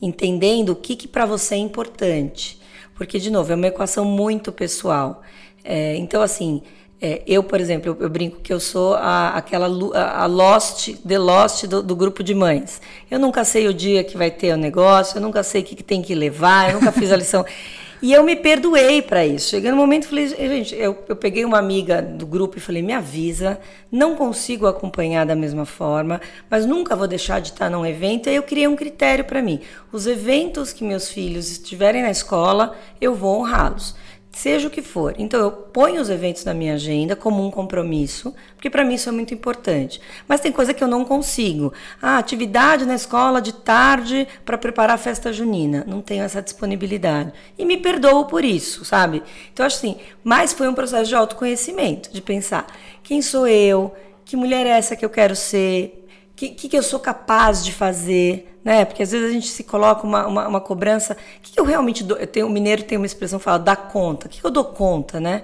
entendendo 0.00 0.70
o 0.70 0.76
que, 0.76 0.96
que 0.96 1.06
para 1.06 1.26
você 1.26 1.54
é 1.54 1.58
importante. 1.58 2.58
Porque, 2.94 3.18
de 3.18 3.30
novo, 3.30 3.52
é 3.52 3.54
uma 3.54 3.66
equação 3.66 4.04
muito 4.04 4.50
pessoal. 4.50 5.22
É, 5.62 5.96
então, 5.96 6.22
assim, 6.22 6.62
é, 7.02 7.22
eu, 7.26 7.42
por 7.42 7.58
exemplo, 7.58 7.96
eu, 7.98 8.04
eu, 8.04 8.10
brinco 8.10 8.40
que 8.40 8.52
eu 8.52 8.60
sou 8.60 8.92
a, 8.94 9.30
aquela 9.30 9.66
a, 9.94 10.24
a 10.24 10.26
Lost, 10.26 10.90
The 10.96 11.18
Lost 11.18 11.64
do, 11.64 11.82
do, 11.82 11.96
grupo 11.96 12.22
de 12.22 12.34
mães. 12.34 12.80
Eu 13.10 13.18
nunca 13.18 13.42
sei 13.42 13.66
o 13.68 13.72
dia 13.72 14.04
que 14.04 14.18
vai 14.18 14.30
ter 14.30 14.52
o 14.52 14.56
negócio, 14.58 15.16
eu 15.16 15.22
nunca 15.22 15.42
sei 15.42 15.62
o 15.62 15.64
que, 15.64 15.74
que 15.74 15.82
tem 15.82 16.02
que 16.02 16.14
levar, 16.14 16.68
eu 16.68 16.78
nunca 16.78 16.92
fiz 16.92 17.10
a 17.10 17.16
lição. 17.16 17.44
E 18.02 18.14
eu 18.14 18.24
me 18.24 18.34
perdoei 18.34 19.02
para 19.02 19.26
isso. 19.26 19.50
Cheguei 19.50 19.70
no 19.70 19.76
momento 19.76 20.04
e 20.04 20.08
falei, 20.08 20.26
gente, 20.26 20.74
eu, 20.74 21.04
eu 21.06 21.14
peguei 21.14 21.44
uma 21.44 21.58
amiga 21.58 22.00
do 22.00 22.26
grupo 22.26 22.56
e 22.56 22.60
falei, 22.60 22.80
me 22.80 22.94
avisa, 22.94 23.60
não 23.92 24.16
consigo 24.16 24.66
acompanhar 24.66 25.26
da 25.26 25.34
mesma 25.34 25.66
forma, 25.66 26.18
mas 26.48 26.64
nunca 26.64 26.96
vou 26.96 27.06
deixar 27.06 27.42
de 27.42 27.50
estar 27.50 27.68
num 27.68 27.84
evento. 27.84 28.30
E 28.30 28.34
eu 28.34 28.42
criei 28.42 28.66
um 28.66 28.74
critério 28.74 29.26
para 29.26 29.42
mim. 29.42 29.60
Os 29.92 30.06
eventos 30.06 30.72
que 30.72 30.82
meus 30.82 31.10
filhos 31.10 31.50
estiverem 31.50 32.00
na 32.00 32.10
escola, 32.10 32.74
eu 32.98 33.14
vou 33.14 33.38
honrá-los 33.38 33.94
seja 34.32 34.68
o 34.68 34.70
que 34.70 34.82
for. 34.82 35.14
Então 35.18 35.40
eu 35.40 35.50
ponho 35.50 36.00
os 36.00 36.08
eventos 36.08 36.44
na 36.44 36.54
minha 36.54 36.74
agenda 36.74 37.16
como 37.16 37.44
um 37.44 37.50
compromisso, 37.50 38.34
porque 38.54 38.70
para 38.70 38.84
mim 38.84 38.94
isso 38.94 39.08
é 39.08 39.12
muito 39.12 39.34
importante. 39.34 40.00
Mas 40.28 40.40
tem 40.40 40.52
coisa 40.52 40.72
que 40.72 40.82
eu 40.82 40.88
não 40.88 41.04
consigo. 41.04 41.72
Ah, 42.00 42.18
atividade 42.18 42.86
na 42.86 42.94
escola 42.94 43.40
de 43.40 43.52
tarde 43.52 44.26
para 44.44 44.56
preparar 44.56 44.94
a 44.94 44.98
festa 44.98 45.32
junina. 45.32 45.84
Não 45.86 46.00
tenho 46.00 46.22
essa 46.22 46.40
disponibilidade. 46.40 47.32
E 47.58 47.64
me 47.64 47.76
perdoo 47.76 48.26
por 48.26 48.44
isso, 48.44 48.84
sabe? 48.84 49.22
Então 49.52 49.66
acho 49.66 49.76
assim, 49.76 49.96
mas 50.22 50.52
foi 50.52 50.68
um 50.68 50.74
processo 50.74 51.08
de 51.08 51.14
autoconhecimento, 51.14 52.12
de 52.12 52.20
pensar 52.20 52.66
quem 53.02 53.20
sou 53.22 53.46
eu, 53.48 53.92
que 54.24 54.36
mulher 54.36 54.66
é 54.66 54.70
essa 54.70 54.94
que 54.94 55.04
eu 55.04 55.10
quero 55.10 55.34
ser, 55.34 56.06
que, 56.36 56.50
que, 56.50 56.68
que 56.68 56.78
eu 56.78 56.82
sou 56.82 57.00
capaz 57.00 57.64
de 57.64 57.72
fazer, 57.72 58.49
né? 58.64 58.84
Porque 58.84 59.02
às 59.02 59.10
vezes 59.10 59.30
a 59.30 59.32
gente 59.32 59.48
se 59.48 59.64
coloca 59.64 60.06
uma, 60.06 60.26
uma, 60.26 60.48
uma 60.48 60.60
cobrança. 60.60 61.14
O 61.14 61.40
que, 61.42 61.52
que, 61.52 61.60
eu 61.60 61.64
realmente 61.64 62.04
dou? 62.04 62.16
Eu 62.18 62.26
tenho, 62.26 62.46
o 62.46 62.50
mineiro 62.50 62.82
tem 62.82 62.98
uma 62.98 63.06
expressão 63.06 63.38
que 63.38 63.44
fala, 63.44 63.58
dá 63.58 63.76
conta. 63.76 64.26
O 64.26 64.30
que, 64.30 64.40
que 64.40 64.46
eu 64.46 64.50
dou 64.50 64.64
conta, 64.64 65.20
né? 65.20 65.42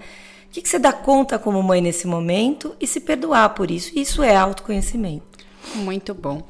O 0.48 0.52
que, 0.52 0.62
que 0.62 0.68
você 0.68 0.78
dá 0.78 0.92
conta 0.92 1.38
como 1.38 1.62
mãe 1.62 1.80
nesse 1.80 2.06
momento 2.06 2.74
e 2.80 2.86
se 2.86 3.00
perdoar 3.00 3.50
por 3.50 3.70
isso? 3.70 3.92
Isso 3.94 4.22
é 4.22 4.36
autoconhecimento. 4.36 5.36
Muito 5.74 6.14
bom. 6.14 6.42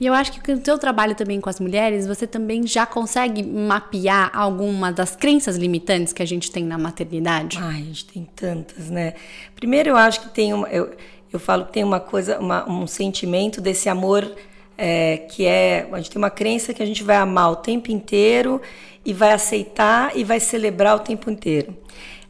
E 0.00 0.06
eu 0.06 0.12
acho 0.12 0.32
que 0.32 0.40
com 0.40 0.60
o 0.60 0.64
seu 0.64 0.76
trabalho 0.78 1.14
também 1.14 1.40
com 1.40 1.48
as 1.48 1.60
mulheres, 1.60 2.06
você 2.06 2.26
também 2.26 2.66
já 2.66 2.84
consegue 2.84 3.42
mapear 3.42 4.30
alguma 4.34 4.92
das 4.92 5.14
crenças 5.14 5.56
limitantes 5.56 6.12
que 6.12 6.22
a 6.22 6.26
gente 6.26 6.50
tem 6.50 6.64
na 6.64 6.76
maternidade? 6.76 7.58
Ai, 7.60 7.80
a 7.80 7.84
gente 7.84 8.04
tem 8.06 8.28
tantas, 8.34 8.90
né? 8.90 9.14
Primeiro, 9.54 9.90
eu 9.90 9.96
acho 9.96 10.22
que 10.22 10.28
tem 10.30 10.52
uma. 10.52 10.68
Eu, 10.68 10.90
eu 11.32 11.38
falo 11.38 11.66
que 11.66 11.72
tem 11.72 11.84
uma 11.84 12.00
coisa, 12.00 12.38
uma, 12.38 12.68
um 12.68 12.86
sentimento 12.86 13.60
desse 13.60 13.88
amor 13.88 14.30
é, 14.76 15.18
que 15.18 15.46
é. 15.46 15.86
A 15.92 15.96
gente 15.96 16.10
tem 16.10 16.18
uma 16.18 16.30
crença 16.30 16.74
que 16.74 16.82
a 16.82 16.86
gente 16.86 17.02
vai 17.02 17.16
amar 17.16 17.52
o 17.52 17.56
tempo 17.56 17.90
inteiro 17.90 18.60
e 19.04 19.12
vai 19.12 19.32
aceitar 19.32 20.16
e 20.16 20.24
vai 20.24 20.40
celebrar 20.40 20.96
o 20.96 21.00
tempo 21.00 21.30
inteiro. 21.30 21.76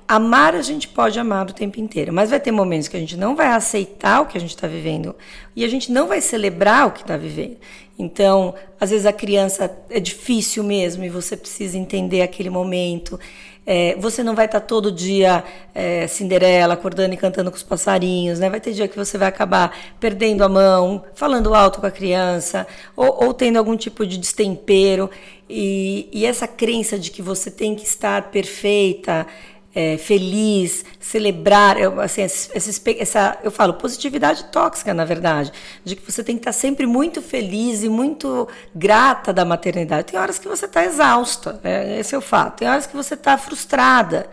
Amar 0.06 0.54
a 0.54 0.60
gente 0.60 0.86
pode 0.88 1.18
amar 1.18 1.48
o 1.48 1.54
tempo 1.54 1.80
inteiro, 1.80 2.12
mas 2.12 2.28
vai 2.28 2.38
ter 2.38 2.50
momentos 2.50 2.88
que 2.88 2.96
a 2.96 3.00
gente 3.00 3.16
não 3.16 3.34
vai 3.34 3.46
aceitar 3.46 4.20
o 4.20 4.26
que 4.26 4.36
a 4.36 4.40
gente 4.40 4.54
está 4.54 4.66
vivendo 4.66 5.16
e 5.56 5.64
a 5.64 5.68
gente 5.68 5.90
não 5.90 6.06
vai 6.06 6.20
celebrar 6.20 6.86
o 6.86 6.90
que 6.90 7.00
está 7.00 7.16
vivendo. 7.16 7.56
Então, 7.98 8.54
às 8.78 8.90
vezes 8.90 9.06
a 9.06 9.12
criança 9.12 9.74
é 9.88 9.98
difícil 9.98 10.62
mesmo 10.62 11.04
e 11.04 11.08
você 11.08 11.36
precisa 11.36 11.78
entender 11.78 12.20
aquele 12.20 12.50
momento. 12.50 13.18
É, 13.66 13.97
você 13.99 14.23
não 14.23 14.35
vai 14.35 14.44
estar 14.44 14.61
todo 14.61 14.92
dia 14.92 15.42
é, 15.75 16.06
Cinderela, 16.06 16.75
acordando 16.75 17.14
e 17.14 17.16
cantando 17.16 17.50
com 17.50 17.56
os 17.56 17.62
passarinhos, 17.62 18.38
né? 18.38 18.50
Vai 18.50 18.61
ter 18.61 18.73
dia 18.73 18.87
que 18.87 18.97
você 18.97 19.16
vai 19.16 19.28
acabar 19.28 19.75
perdendo 19.99 20.44
a 20.44 20.49
mão, 20.49 21.02
falando 21.14 21.54
alto 21.54 21.80
com 21.80 21.87
a 21.87 21.90
criança, 21.90 22.66
ou, 22.94 23.25
ou 23.25 23.35
tendo 23.35 23.59
algum 23.59 23.76
tipo 23.76 24.06
de 24.06 24.18
destempero. 24.18 25.11
E, 25.49 26.09
e 26.12 26.26
essa 26.26 26.47
crença 26.47 26.99
de 26.99 27.11
que 27.11 27.23
você 27.23 27.50
tem 27.50 27.75
que 27.75 27.85
estar 27.85 28.30
perfeita, 28.30 29.26
é, 29.74 29.96
feliz, 29.96 30.84
celebrar, 31.00 31.78
eu, 31.78 32.00
assim, 32.00 32.22
essa, 32.22 32.50
essa, 32.98 33.38
eu 33.42 33.50
falo 33.50 33.74
positividade 33.74 34.44
tóxica, 34.44 34.94
na 34.94 35.04
verdade, 35.04 35.52
de 35.84 35.96
que 35.96 36.10
você 36.10 36.22
tem 36.22 36.36
que 36.36 36.40
estar 36.40 36.52
sempre 36.52 36.86
muito 36.86 37.20
feliz 37.20 37.82
e 37.82 37.88
muito 37.88 38.48
grata 38.74 39.32
da 39.32 39.44
maternidade. 39.44 40.12
Tem 40.12 40.20
horas 40.20 40.38
que 40.38 40.46
você 40.46 40.66
está 40.66 40.84
exausta, 40.84 41.60
é, 41.64 41.98
esse 41.98 42.14
é 42.14 42.18
o 42.18 42.20
fato. 42.20 42.58
Tem 42.58 42.68
horas 42.68 42.86
que 42.86 42.96
você 42.96 43.14
está 43.14 43.36
frustrada. 43.36 44.28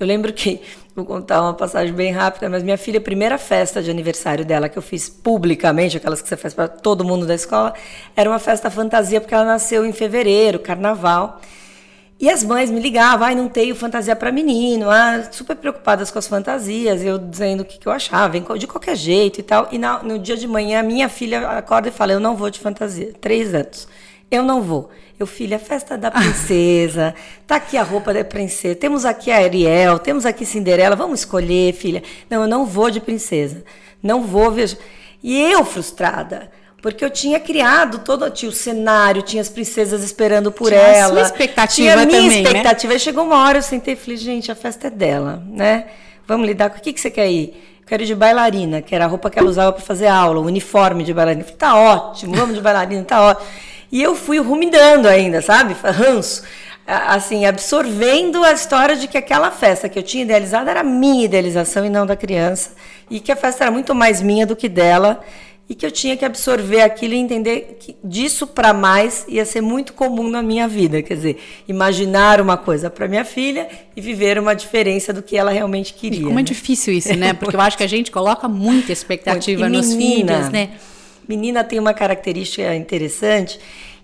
Eu 0.00 0.06
lembro 0.06 0.32
que 0.32 0.60
Vou 0.94 1.06
contar 1.06 1.40
uma 1.40 1.54
passagem 1.54 1.94
bem 1.94 2.12
rápida, 2.12 2.50
mas 2.50 2.62
minha 2.62 2.76
filha, 2.76 2.98
a 2.98 3.02
primeira 3.02 3.38
festa 3.38 3.82
de 3.82 3.90
aniversário 3.90 4.44
dela 4.44 4.68
que 4.68 4.76
eu 4.76 4.82
fiz 4.82 5.08
publicamente, 5.08 5.96
aquelas 5.96 6.20
que 6.20 6.28
você 6.28 6.36
faz 6.36 6.52
para 6.52 6.68
todo 6.68 7.02
mundo 7.02 7.24
da 7.24 7.34
escola, 7.34 7.72
era 8.14 8.28
uma 8.28 8.38
festa 8.38 8.70
fantasia 8.70 9.18
porque 9.18 9.34
ela 9.34 9.46
nasceu 9.46 9.86
em 9.86 9.92
fevereiro, 9.92 10.58
carnaval. 10.58 11.40
E 12.22 12.30
as 12.30 12.44
mães 12.44 12.70
me 12.70 12.78
ligavam, 12.78 13.26
ai, 13.26 13.34
não 13.34 13.48
tenho 13.48 13.74
fantasia 13.74 14.14
para 14.14 14.30
menino, 14.30 14.88
ah, 14.88 15.24
super 15.32 15.56
preocupadas 15.56 16.08
com 16.08 16.20
as 16.20 16.28
fantasias, 16.28 17.02
eu 17.02 17.18
dizendo 17.18 17.62
o 17.62 17.64
que, 17.64 17.80
que 17.80 17.88
eu 17.88 17.90
achava, 17.90 18.38
de 18.38 18.64
qualquer 18.68 18.94
jeito 18.94 19.40
e 19.40 19.42
tal. 19.42 19.66
E 19.72 19.76
na, 19.76 20.04
no 20.04 20.20
dia 20.20 20.36
de 20.36 20.46
manhã, 20.46 20.84
minha 20.84 21.08
filha 21.08 21.48
acorda 21.48 21.88
e 21.88 21.90
fala: 21.90 22.12
Eu 22.12 22.20
não 22.20 22.36
vou 22.36 22.48
de 22.48 22.60
fantasia, 22.60 23.12
três 23.20 23.52
anos. 23.52 23.88
Eu 24.30 24.44
não 24.44 24.62
vou. 24.62 24.88
Eu, 25.18 25.26
filha, 25.26 25.58
festa 25.58 25.98
da 25.98 26.12
princesa, 26.12 27.12
tá 27.44 27.56
aqui 27.56 27.76
a 27.76 27.82
roupa 27.82 28.14
da 28.14 28.24
princesa, 28.24 28.76
temos 28.76 29.04
aqui 29.04 29.32
a 29.32 29.38
Ariel, 29.38 29.98
temos 29.98 30.24
aqui 30.24 30.46
Cinderela, 30.46 30.94
vamos 30.94 31.20
escolher, 31.20 31.72
filha. 31.72 32.04
Não, 32.30 32.42
eu 32.42 32.48
não 32.48 32.64
vou 32.64 32.88
de 32.88 33.00
princesa. 33.00 33.64
Não 34.00 34.22
vou, 34.22 34.48
veja. 34.52 34.78
E 35.24 35.36
eu 35.40 35.64
frustrada. 35.64 36.52
Porque 36.82 37.04
eu 37.04 37.10
tinha 37.10 37.38
criado 37.38 38.00
todo 38.00 38.28
tinha 38.28 38.50
o 38.50 38.52
cenário, 38.52 39.22
tinha 39.22 39.40
as 39.40 39.48
princesas 39.48 40.02
esperando 40.02 40.50
por 40.50 40.68
tinha 40.68 40.80
ela. 40.80 41.20
A 41.20 41.24
sua 41.24 41.32
expectativa 41.32 41.72
tinha 41.72 41.92
a 41.92 41.96
minha 41.98 42.08
também, 42.08 42.28
né? 42.28 42.36
expectativa. 42.42 42.88
Né? 42.88 42.94
Aí 42.94 43.00
chegou 43.00 43.24
uma 43.24 43.44
hora, 43.44 43.58
eu 43.58 43.62
sentei 43.62 43.94
e 43.94 43.96
falei, 43.96 44.16
gente, 44.16 44.50
a 44.50 44.54
festa 44.56 44.88
é 44.88 44.90
dela, 44.90 45.40
né? 45.46 45.86
Vamos 46.26 46.44
lidar 46.44 46.70
com 46.70 46.78
o 46.78 46.80
que, 46.80 46.92
que 46.92 47.00
você 47.00 47.08
quer 47.08 47.30
ir? 47.30 47.78
Eu 47.82 47.86
quero 47.86 48.02
ir 48.02 48.06
de 48.06 48.16
bailarina, 48.16 48.82
que 48.82 48.96
era 48.96 49.04
a 49.04 49.06
roupa 49.06 49.30
que 49.30 49.38
ela 49.38 49.48
usava 49.48 49.72
para 49.72 49.80
fazer 49.80 50.08
aula, 50.08 50.40
o 50.40 50.44
uniforme 50.44 51.04
de 51.04 51.14
bailarina. 51.14 51.42
Eu 51.42 51.44
falei, 51.44 51.58
tá 51.58 51.76
ótimo, 51.76 52.34
vamos 52.34 52.56
de 52.56 52.60
bailarina, 52.60 53.04
tá 53.04 53.22
ótimo. 53.22 53.46
E 53.92 54.02
eu 54.02 54.16
fui 54.16 54.40
ruminando 54.40 55.06
ainda, 55.06 55.40
sabe? 55.40 55.76
Ranço. 55.84 56.42
Assim, 56.84 57.46
absorvendo 57.46 58.42
a 58.42 58.50
história 58.50 58.96
de 58.96 59.06
que 59.06 59.16
aquela 59.16 59.52
festa 59.52 59.88
que 59.88 59.96
eu 59.96 60.02
tinha 60.02 60.24
idealizado 60.24 60.68
era 60.68 60.82
minha 60.82 61.26
idealização 61.26 61.86
e 61.86 61.88
não 61.88 62.04
da 62.04 62.16
criança. 62.16 62.70
E 63.08 63.20
que 63.20 63.30
a 63.30 63.36
festa 63.36 63.62
era 63.64 63.70
muito 63.70 63.94
mais 63.94 64.20
minha 64.20 64.44
do 64.44 64.56
que 64.56 64.68
dela 64.68 65.22
e 65.72 65.74
que 65.74 65.86
eu 65.86 65.90
tinha 65.90 66.14
que 66.18 66.22
absorver 66.22 66.82
aquilo 66.82 67.14
e 67.14 67.16
entender 67.16 67.78
que 67.80 67.96
disso 68.04 68.46
para 68.46 68.74
mais 68.74 69.24
ia 69.26 69.42
ser 69.46 69.62
muito 69.62 69.94
comum 69.94 70.28
na 70.28 70.42
minha 70.42 70.68
vida, 70.68 71.00
quer 71.00 71.14
dizer, 71.14 71.38
imaginar 71.66 72.42
uma 72.42 72.58
coisa 72.58 72.90
para 72.90 73.08
minha 73.08 73.24
filha 73.24 73.66
e 73.96 74.00
viver 74.02 74.38
uma 74.38 74.54
diferença 74.54 75.14
do 75.14 75.22
que 75.22 75.34
ela 75.34 75.50
realmente 75.50 75.94
queria. 75.94 76.18
E 76.18 76.22
como 76.24 76.34
é 76.34 76.34
né? 76.34 76.40
é 76.42 76.44
difícil 76.44 76.92
isso, 76.92 77.16
né? 77.16 77.32
Porque 77.32 77.56
eu 77.56 77.60
acho 77.62 77.78
que 77.78 77.82
a 77.82 77.86
gente 77.86 78.10
coloca 78.10 78.46
muita 78.48 78.92
expectativa 78.92 79.64
menina, 79.64 79.78
nos 79.78 79.94
filhos, 79.94 80.50
né? 80.50 80.72
Menina 81.26 81.64
tem 81.64 81.78
uma 81.78 81.94
característica 81.94 82.76
interessante 82.76 83.58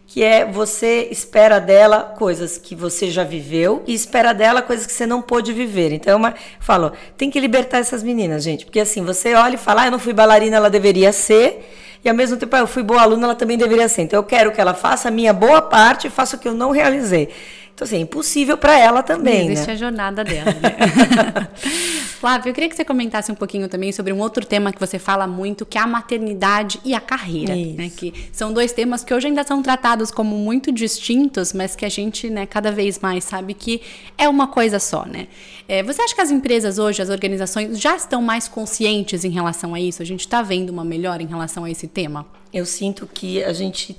que 0.09 0.25
é 0.25 0.43
você 0.43 1.07
espera 1.11 1.61
dela 1.61 2.15
coisas 2.19 2.57
que 2.57 2.75
você 2.75 3.11
já 3.11 3.23
viveu 3.23 3.83
e 3.87 3.93
espera 3.93 4.33
dela 4.33 4.63
coisas 4.63 4.87
que 4.87 4.93
você 4.93 5.05
não 5.05 5.21
pôde 5.21 5.53
viver. 5.53 5.93
Então, 5.93 6.27
eu 6.27 6.35
falo, 6.59 6.93
tem 7.15 7.31
que 7.31 7.39
libertar 7.39 7.77
essas 7.77 8.03
meninas, 8.03 8.43
gente, 8.43 8.65
porque 8.65 8.81
assim, 8.81 9.05
você 9.05 9.35
olha 9.35 9.57
e 9.57 9.59
fala, 9.59 9.83
ah, 9.83 9.87
eu 9.89 9.91
não 9.91 9.99
fui 9.99 10.15
bailarina, 10.15 10.57
ela 10.57 10.71
deveria 10.71 11.13
ser, 11.13 11.71
e 12.03 12.09
ao 12.09 12.15
mesmo 12.15 12.39
tempo, 12.39 12.57
ah, 12.57 12.61
eu 12.61 12.67
fui 12.67 12.83
boa 12.83 13.03
aluna, 13.03 13.27
ela 13.27 13.35
também 13.35 13.59
deveria 13.59 13.87
ser. 13.87 14.01
Então, 14.01 14.19
eu 14.19 14.25
quero 14.25 14.51
que 14.51 14.59
ela 14.59 14.73
faça 14.73 15.09
a 15.09 15.11
minha 15.11 15.35
boa 15.35 15.61
parte 15.61 16.07
e 16.07 16.11
faça 16.11 16.37
o 16.37 16.39
que 16.39 16.49
eu 16.49 16.55
não 16.55 16.71
realizei. 16.71 17.29
Então, 17.79 17.87
assim, 17.87 17.99
é 17.99 18.01
impossível 18.01 18.59
para 18.59 18.77
ela 18.77 19.05
também. 19.05 19.53
Existe 19.53 19.69
né? 19.69 19.73
a 19.73 19.77
jornada 19.77 20.25
dela. 20.25 20.51
Né? 20.51 21.49
Flávio, 22.19 22.51
eu 22.51 22.55
queria 22.55 22.69
que 22.69 22.75
você 22.75 22.85
comentasse 22.85 23.31
um 23.31 23.37
pouquinho 23.37 23.69
também 23.69 23.93
sobre 23.93 24.13
um 24.13 24.19
outro 24.19 24.45
tema 24.45 24.73
que 24.73 24.81
você 24.81 24.99
fala 24.99 25.29
muito, 25.29 25.65
que 25.65 25.79
é 25.79 25.81
a 25.81 25.87
maternidade 25.87 26.81
e 26.85 26.93
a 26.93 27.01
carreira. 27.01 27.55
Né? 27.55 27.89
Que 27.97 28.13
são 28.33 28.53
dois 28.53 28.73
temas 28.73 29.05
que 29.05 29.15
hoje 29.15 29.29
ainda 29.29 29.45
são 29.45 29.63
tratados 29.63 30.11
como 30.11 30.37
muito 30.37 30.73
distintos, 30.73 31.53
mas 31.53 31.77
que 31.77 31.85
a 31.85 31.89
gente, 31.89 32.29
né, 32.29 32.47
cada 32.47 32.73
vez 32.73 32.99
mais 32.99 33.23
sabe 33.23 33.55
que 33.55 33.81
é 34.17 34.29
uma 34.29 34.49
coisa 34.49 34.81
só, 34.81 35.07
né? 35.07 35.29
É, 35.69 35.81
você 35.81 36.03
acha 36.03 36.17
que 36.17 36.21
as 36.21 36.33
empresas 36.33 36.81
hoje, 36.81 37.01
as 37.01 37.11
organizações, 37.11 37.79
já 37.79 37.95
estão 37.95 38.21
mais 38.21 38.49
conscientes 38.49 39.25
em 39.25 39.31
relação 39.31 39.73
a 39.73 39.81
isso? 39.81 40.03
A 40.03 40.05
gente 40.05 40.23
está 40.23 40.43
vendo 40.43 40.71
uma 40.71 40.85
melhora 40.85 41.23
em 41.23 41.27
relação 41.27 41.63
a 41.63 41.71
esse 41.71 41.87
tema? 41.87 42.27
Eu 42.53 42.67
sinto 42.67 43.07
que 43.07 43.45
a 43.45 43.53
gente 43.53 43.97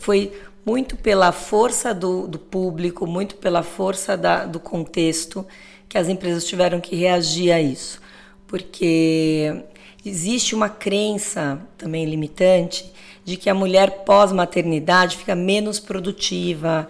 foi 0.00 0.32
muito 0.64 0.96
pela 0.96 1.30
força 1.32 1.92
do, 1.92 2.26
do 2.26 2.38
público, 2.38 3.06
muito 3.06 3.36
pela 3.36 3.62
força 3.62 4.16
da, 4.16 4.46
do 4.46 4.58
contexto, 4.58 5.46
que 5.88 5.98
as 5.98 6.08
empresas 6.08 6.44
tiveram 6.44 6.80
que 6.80 6.96
reagir 6.96 7.52
a 7.52 7.60
isso. 7.60 8.00
Porque 8.46 9.64
existe 10.04 10.54
uma 10.54 10.68
crença 10.68 11.60
também 11.76 12.04
limitante 12.06 12.90
de 13.24 13.36
que 13.36 13.50
a 13.50 13.54
mulher 13.54 14.04
pós-maternidade 14.04 15.16
fica 15.16 15.34
menos 15.34 15.78
produtiva. 15.78 16.88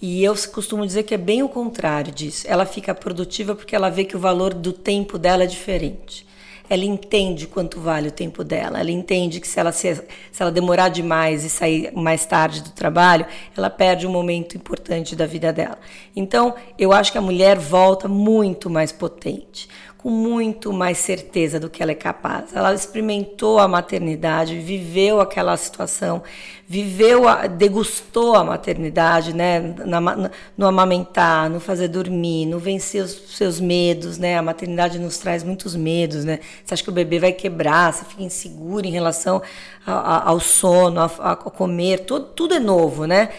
E 0.00 0.22
eu 0.22 0.34
costumo 0.52 0.86
dizer 0.86 1.04
que 1.04 1.14
é 1.14 1.18
bem 1.18 1.42
o 1.42 1.48
contrário 1.48 2.12
disso. 2.12 2.46
Ela 2.48 2.66
fica 2.66 2.94
produtiva 2.94 3.54
porque 3.54 3.74
ela 3.74 3.90
vê 3.90 4.04
que 4.04 4.16
o 4.16 4.20
valor 4.20 4.52
do 4.52 4.72
tempo 4.72 5.18
dela 5.18 5.44
é 5.44 5.46
diferente 5.46 6.25
ela 6.68 6.84
entende 6.84 7.46
quanto 7.46 7.80
vale 7.80 8.08
o 8.08 8.12
tempo 8.12 8.42
dela. 8.44 8.80
Ela 8.80 8.90
entende 8.90 9.40
que 9.40 9.48
se 9.48 9.58
ela, 9.58 9.72
se, 9.72 9.94
se 9.94 10.42
ela 10.42 10.50
demorar 10.50 10.88
demais 10.88 11.44
e 11.44 11.50
sair 11.50 11.92
mais 11.94 12.26
tarde 12.26 12.62
do 12.62 12.70
trabalho, 12.70 13.26
ela 13.56 13.70
perde 13.70 14.06
um 14.06 14.10
momento 14.10 14.56
importante 14.56 15.14
da 15.14 15.26
vida 15.26 15.52
dela. 15.52 15.78
Então, 16.14 16.54
eu 16.78 16.92
acho 16.92 17.12
que 17.12 17.18
a 17.18 17.22
mulher 17.22 17.58
volta 17.58 18.08
muito 18.08 18.68
mais 18.68 18.92
potente 18.92 19.68
com 20.06 20.10
muito 20.12 20.72
mais 20.72 20.98
certeza 20.98 21.58
do 21.58 21.68
que 21.68 21.82
ela 21.82 21.90
é 21.90 21.94
capaz. 21.96 22.54
Ela 22.54 22.72
experimentou 22.72 23.58
a 23.58 23.66
maternidade, 23.66 24.56
viveu 24.56 25.20
aquela 25.20 25.56
situação, 25.56 26.22
viveu, 26.64 27.26
a, 27.26 27.48
degustou 27.48 28.36
a 28.36 28.44
maternidade, 28.44 29.34
né? 29.34 29.58
Na, 29.84 30.30
no 30.56 30.64
amamentar, 30.64 31.50
no 31.50 31.58
fazer 31.58 31.88
dormir, 31.88 32.46
no 32.46 32.60
vencer 32.60 33.02
os 33.02 33.36
seus 33.36 33.58
medos, 33.58 34.16
né? 34.16 34.38
A 34.38 34.42
maternidade 34.42 34.96
nos 35.00 35.18
traz 35.18 35.42
muitos 35.42 35.74
medos, 35.74 36.24
né? 36.24 36.38
Você 36.64 36.74
acha 36.74 36.84
que 36.84 36.90
o 36.90 36.92
bebê 36.92 37.18
vai 37.18 37.32
quebrar, 37.32 37.92
você 37.92 38.04
fica 38.04 38.22
inseguro 38.22 38.86
em 38.86 38.92
relação 38.92 39.42
a, 39.84 39.92
a, 39.92 40.28
ao 40.28 40.38
sono, 40.38 41.00
a, 41.00 41.34
comer, 41.34 42.04
tudo, 42.04 42.26
tudo 42.26 42.54
é 42.54 42.60
novo, 42.60 43.06
né? 43.06 43.30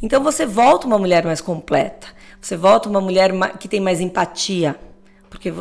Então 0.00 0.22
você 0.22 0.46
volta 0.46 0.86
uma 0.86 0.96
mulher 0.98 1.22
mais 1.26 1.42
completa, 1.42 2.06
você 2.40 2.56
volta 2.56 2.88
uma 2.88 3.02
mulher 3.02 3.30
que 3.58 3.68
tem 3.68 3.78
mais 3.78 4.00
empatia 4.00 4.74
porque 5.34 5.52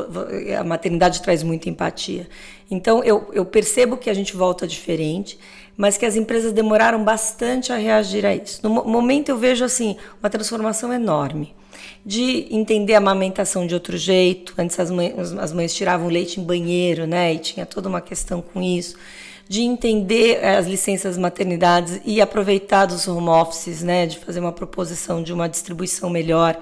a 0.56 0.64
maternidade 0.64 1.20
traz 1.24 1.42
muita 1.42 1.68
empatia. 1.68 2.30
Então, 2.70 3.04
eu, 3.04 3.28
eu 3.34 3.44
percebo 3.44 3.98
que 3.98 4.08
a 4.08 4.14
gente 4.14 4.36
volta 4.36 4.68
diferente, 4.68 5.40
mas 5.76 5.98
que 5.98 6.06
as 6.06 6.16
empresas 6.16 6.54
demoraram 6.54 7.04
bastante 7.04 7.74
a 7.74 7.76
reagir 7.76 8.24
a 8.24 8.36
isso. 8.36 8.60
No 8.62 8.70
momento, 8.70 9.30
eu 9.30 9.38
vejo 9.38 9.66
assim 9.66 9.98
uma 10.22 10.30
transformação 10.30 10.94
enorme 10.94 11.56
de 12.06 12.48
entender 12.52 12.94
a 12.94 13.00
amamentação 13.00 13.66
de 13.66 13.74
outro 13.74 13.98
jeito. 13.98 14.54
Antes 14.60 14.80
as 14.80 14.92
mães, 14.92 15.34
as 15.34 15.52
mães 15.52 15.74
tiravam 15.74 16.08
leite 16.08 16.40
em 16.40 16.44
banheiro, 16.44 17.08
né? 17.08 17.34
E 17.34 17.40
tinha 17.40 17.66
toda 17.66 17.90
uma 17.90 18.02
questão 18.02 18.44
com 18.44 18.62
isso. 18.62 18.96
De 19.50 19.62
entender 19.62 20.38
eh, 20.40 20.56
as 20.56 20.68
licenças 20.68 21.18
maternidades 21.18 22.00
e 22.06 22.22
aproveitar 22.22 22.86
dos 22.86 23.08
home 23.08 23.30
offices, 23.30 23.82
né? 23.82 24.06
De 24.06 24.20
fazer 24.20 24.40
uma 24.40 24.52
proposição 24.52 25.24
de 25.24 25.34
uma 25.34 25.50
distribuição 25.50 26.12
melhor 26.12 26.60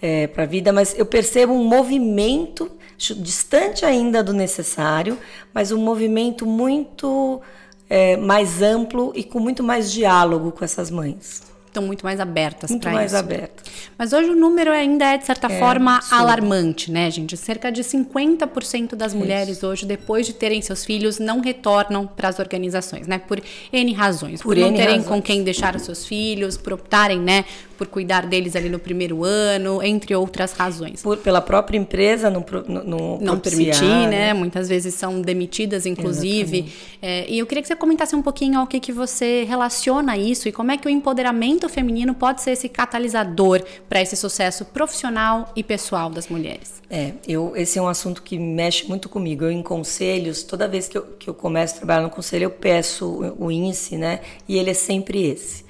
é, 0.00 0.26
para 0.26 0.44
a 0.44 0.46
vida, 0.46 0.72
mas 0.72 0.96
eu 0.98 1.06
percebo 1.06 1.52
um 1.52 1.64
movimento 1.64 2.70
distante 2.98 3.84
ainda 3.84 4.22
do 4.22 4.32
necessário, 4.32 5.18
mas 5.52 5.70
um 5.70 5.78
movimento 5.78 6.46
muito 6.46 7.40
é, 7.88 8.16
mais 8.16 8.62
amplo 8.62 9.12
e 9.14 9.22
com 9.22 9.38
muito 9.38 9.62
mais 9.62 9.92
diálogo 9.92 10.50
com 10.52 10.64
essas 10.64 10.90
mães 10.90 11.42
estão 11.76 11.82
muito 11.86 12.04
mais 12.04 12.18
abertas 12.18 12.70
para 12.70 12.76
isso. 12.76 12.88
Muito 12.88 12.94
mais 12.94 13.14
abertas. 13.14 13.64
Mas 13.98 14.12
hoje 14.12 14.30
o 14.30 14.36
número 14.36 14.70
ainda 14.72 15.04
é, 15.12 15.18
de 15.18 15.26
certa 15.26 15.46
é, 15.46 15.58
forma, 15.58 15.96
absurdo. 15.96 16.20
alarmante, 16.20 16.90
né, 16.90 17.10
gente? 17.10 17.36
Cerca 17.36 17.70
de 17.70 17.82
50% 17.82 18.94
das 18.94 19.12
mulheres 19.12 19.62
hoje, 19.62 19.84
depois 19.84 20.26
de 20.26 20.32
terem 20.32 20.62
seus 20.62 20.84
filhos, 20.84 21.18
não 21.18 21.40
retornam 21.40 22.06
para 22.06 22.28
as 22.28 22.38
organizações, 22.38 23.06
né? 23.06 23.18
Por 23.18 23.40
N 23.72 23.92
razões. 23.92 24.40
Por, 24.40 24.54
por 24.54 24.56
não 24.56 24.68
N 24.68 24.76
terem 24.76 24.96
razões. 24.96 25.08
com 25.08 25.22
quem 25.22 25.44
deixar 25.44 25.76
os 25.76 25.82
seus 25.82 26.06
filhos, 26.06 26.56
por 26.56 26.72
optarem, 26.72 27.20
né, 27.20 27.44
por 27.76 27.86
cuidar 27.86 28.26
deles 28.26 28.56
ali 28.56 28.68
no 28.68 28.78
primeiro 28.78 29.24
ano, 29.24 29.82
entre 29.82 30.14
outras 30.14 30.52
razões. 30.52 31.02
Por, 31.02 31.18
pela 31.18 31.40
própria 31.40 31.78
empresa 31.78 32.30
não, 32.30 32.44
não, 32.84 33.18
não 33.20 33.38
permitir, 33.38 33.84
né? 33.84 34.06
né? 34.08 34.34
Muitas 34.34 34.68
vezes 34.68 34.94
são 34.94 35.20
demitidas, 35.20 35.86
inclusive. 35.86 36.72
É, 37.00 37.26
e 37.28 37.38
eu 37.38 37.46
queria 37.46 37.62
que 37.62 37.68
você 37.68 37.76
comentasse 37.76 38.16
um 38.16 38.22
pouquinho 38.22 38.58
ao 38.58 38.66
que, 38.66 38.80
que 38.80 38.92
você 38.92 39.44
relaciona 39.44 40.16
isso 40.16 40.48
e 40.48 40.52
como 40.52 40.70
é 40.70 40.76
que 40.76 40.86
o 40.86 40.90
empoderamento 40.90 41.68
feminino 41.68 42.14
pode 42.14 42.42
ser 42.42 42.52
esse 42.52 42.68
catalisador 42.68 43.62
para 43.88 44.00
esse 44.00 44.16
sucesso 44.16 44.64
profissional 44.64 45.52
e 45.54 45.62
pessoal 45.62 46.10
das 46.10 46.28
mulheres? 46.28 46.82
É, 46.88 47.12
eu, 47.26 47.52
esse 47.56 47.78
é 47.78 47.82
um 47.82 47.88
assunto 47.88 48.22
que 48.22 48.38
mexe 48.38 48.86
muito 48.86 49.08
comigo. 49.08 49.44
Eu, 49.44 49.50
em 49.50 49.62
conselhos, 49.62 50.42
toda 50.42 50.68
vez 50.68 50.88
que 50.88 50.96
eu, 50.96 51.02
que 51.18 51.28
eu 51.28 51.34
começo 51.34 51.74
a 51.74 51.78
trabalhar 51.78 52.02
no 52.02 52.10
conselho, 52.10 52.44
eu 52.44 52.50
peço 52.50 53.06
o, 53.06 53.46
o 53.46 53.50
índice, 53.50 53.96
né? 53.96 54.20
E 54.48 54.56
ele 54.56 54.70
é 54.70 54.74
sempre 54.74 55.22
esse. 55.24 55.65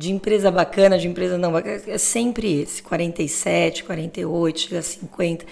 De 0.00 0.10
empresa 0.10 0.50
bacana, 0.50 0.98
de 0.98 1.06
empresa 1.06 1.36
não 1.36 1.52
bacana, 1.52 1.78
é 1.86 1.98
sempre 1.98 2.62
esse: 2.62 2.82
47, 2.82 3.84
48, 3.84 4.60
chega 4.60 4.78
a 4.78 4.82
50. 4.82 5.44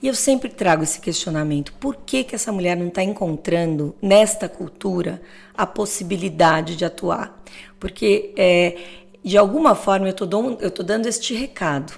E 0.00 0.06
eu 0.06 0.14
sempre 0.14 0.48
trago 0.48 0.84
esse 0.84 1.00
questionamento: 1.00 1.72
por 1.72 1.96
que, 1.96 2.22
que 2.22 2.36
essa 2.36 2.52
mulher 2.52 2.76
não 2.76 2.86
está 2.86 3.02
encontrando 3.02 3.96
nesta 4.00 4.48
cultura 4.48 5.20
a 5.52 5.66
possibilidade 5.66 6.76
de 6.76 6.84
atuar? 6.84 7.36
Porque 7.80 8.32
é, 8.36 8.76
de 9.24 9.36
alguma 9.36 9.74
forma 9.74 10.06
eu 10.06 10.10
estou 10.10 10.84
dando 10.84 11.06
este 11.08 11.34
recado, 11.34 11.92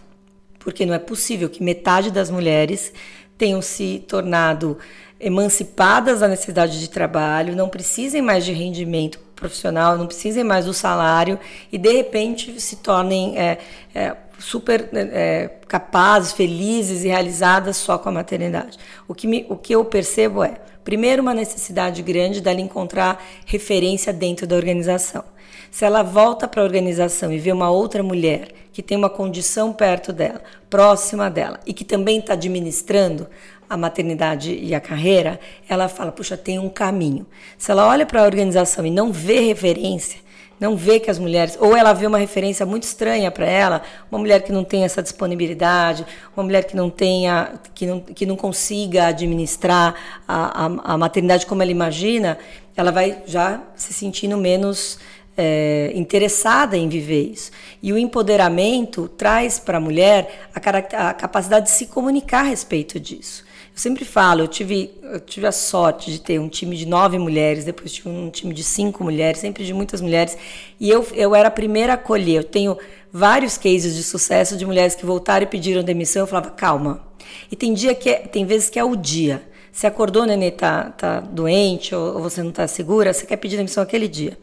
porque 0.60 0.86
não 0.86 0.94
é 0.94 0.98
possível 0.98 1.50
que 1.50 1.62
metade 1.62 2.10
das 2.10 2.30
mulheres 2.30 2.90
tenham 3.36 3.60
se 3.60 4.02
tornado 4.08 4.78
emancipadas 5.20 6.20
da 6.20 6.28
necessidade 6.28 6.80
de 6.80 6.88
trabalho, 6.88 7.54
não 7.54 7.68
precisem 7.68 8.22
mais 8.22 8.46
de 8.46 8.52
rendimento 8.52 9.20
profissional, 9.38 9.96
não 9.96 10.06
precisem 10.06 10.44
mais 10.44 10.66
do 10.66 10.74
salário 10.74 11.38
e 11.70 11.78
de 11.78 11.92
repente 11.92 12.60
se 12.60 12.76
tornem 12.76 13.38
é, 13.38 13.58
é, 13.94 14.16
super 14.38 14.88
é, 14.92 15.50
capazes, 15.66 16.32
felizes 16.32 17.04
e 17.04 17.08
realizadas 17.08 17.76
só 17.76 17.98
com 17.98 18.08
a 18.08 18.12
maternidade. 18.12 18.78
O 19.06 19.14
que, 19.14 19.26
me, 19.26 19.46
o 19.48 19.56
que 19.56 19.74
eu 19.74 19.84
percebo 19.84 20.42
é, 20.42 20.56
primeiro, 20.84 21.22
uma 21.22 21.34
necessidade 21.34 22.02
grande 22.02 22.40
dela 22.40 22.60
encontrar 22.60 23.22
referência 23.44 24.12
dentro 24.12 24.46
da 24.46 24.56
organização. 24.56 25.24
Se 25.70 25.84
ela 25.84 26.02
volta 26.02 26.48
para 26.48 26.62
a 26.62 26.64
organização 26.64 27.32
e 27.32 27.38
vê 27.38 27.52
uma 27.52 27.70
outra 27.70 28.02
mulher 28.02 28.48
que 28.72 28.82
tem 28.82 28.96
uma 28.96 29.10
condição 29.10 29.72
perto 29.72 30.12
dela, 30.12 30.40
próxima 30.70 31.28
dela, 31.28 31.60
e 31.66 31.74
que 31.74 31.84
também 31.84 32.20
está 32.20 32.34
administrando 32.34 33.26
a 33.68 33.76
maternidade 33.76 34.52
e 34.54 34.74
a 34.74 34.80
carreira, 34.80 35.38
ela 35.68 35.88
fala: 35.88 36.12
puxa, 36.12 36.36
tem 36.36 36.58
um 36.58 36.68
caminho. 36.68 37.26
Se 37.56 37.70
ela 37.70 37.86
olha 37.86 38.06
para 38.06 38.22
a 38.22 38.24
organização 38.24 38.86
e 38.86 38.90
não 38.90 39.12
vê 39.12 39.40
referência, 39.40 40.20
não 40.60 40.76
vê 40.76 40.98
que 40.98 41.10
as 41.10 41.18
mulheres, 41.18 41.56
ou 41.60 41.76
ela 41.76 41.92
vê 41.92 42.06
uma 42.06 42.18
referência 42.18 42.66
muito 42.66 42.82
estranha 42.82 43.30
para 43.30 43.46
ela, 43.46 43.82
uma 44.10 44.18
mulher 44.18 44.42
que 44.42 44.50
não 44.50 44.64
tem 44.64 44.84
essa 44.84 45.02
disponibilidade, 45.02 46.04
uma 46.36 46.42
mulher 46.42 46.64
que 46.64 46.74
não 46.74 46.90
tenha, 46.90 47.52
que 47.74 47.86
não, 47.86 48.00
que 48.00 48.26
não 48.26 48.36
consiga 48.36 49.06
administrar 49.06 49.94
a, 50.26 50.64
a, 50.66 50.94
a 50.94 50.98
maternidade 50.98 51.46
como 51.46 51.62
ela 51.62 51.70
imagina, 51.70 52.38
ela 52.76 52.90
vai 52.90 53.22
já 53.26 53.62
se 53.76 53.92
sentindo 53.92 54.36
menos 54.36 54.98
é, 55.36 55.92
interessada 55.94 56.76
em 56.76 56.88
viver 56.88 57.30
isso. 57.30 57.52
E 57.80 57.92
o 57.92 57.98
empoderamento 57.98 59.06
traz 59.16 59.60
para 59.60 59.78
a 59.78 59.80
mulher 59.80 60.48
a, 60.52 61.08
a, 61.08 61.14
capacidade 61.14 61.66
de 61.66 61.72
se 61.72 61.86
comunicar 61.86 62.40
a 62.40 62.48
respeito 62.48 62.98
disso. 62.98 63.44
Sempre 63.78 64.04
falo, 64.04 64.40
eu 64.40 64.48
tive, 64.48 64.90
eu 65.04 65.20
tive 65.20 65.46
a 65.46 65.52
sorte 65.52 66.10
de 66.10 66.20
ter 66.20 66.40
um 66.40 66.48
time 66.48 66.76
de 66.76 66.84
nove 66.84 67.16
mulheres, 67.16 67.64
depois 67.64 67.92
tive 67.92 68.08
um 68.08 68.28
time 68.28 68.52
de 68.52 68.64
cinco 68.64 69.04
mulheres, 69.04 69.38
sempre 69.38 69.64
de 69.64 69.72
muitas 69.72 70.00
mulheres, 70.00 70.36
e 70.80 70.90
eu, 70.90 71.06
eu 71.14 71.32
era 71.32 71.46
a 71.46 71.50
primeira 71.50 71.92
a 71.92 71.94
acolher. 71.94 72.38
Eu 72.38 72.44
tenho 72.44 72.76
vários 73.12 73.56
cases 73.56 73.94
de 73.94 74.02
sucesso 74.02 74.56
de 74.56 74.66
mulheres 74.66 74.96
que 74.96 75.06
voltaram 75.06 75.44
e 75.44 75.46
pediram 75.46 75.84
demissão. 75.84 76.22
Eu 76.22 76.26
falava, 76.26 76.50
calma. 76.50 77.06
E 77.52 77.54
tem 77.54 77.72
dia 77.72 77.94
que 77.94 78.10
é, 78.10 78.14
tem 78.18 78.44
vezes 78.44 78.68
que 78.68 78.80
é 78.80 78.84
o 78.84 78.96
dia. 78.96 79.48
Você 79.70 79.86
acordou, 79.86 80.24
o 80.24 80.26
nenê 80.26 80.50
tá, 80.50 80.90
tá 80.90 81.20
doente 81.20 81.94
ou, 81.94 82.16
ou 82.16 82.20
você 82.20 82.42
não 82.42 82.50
está 82.50 82.66
segura, 82.66 83.12
você 83.12 83.26
quer 83.26 83.36
pedir 83.36 83.56
demissão 83.56 83.80
aquele 83.80 84.08
dia. 84.08 84.36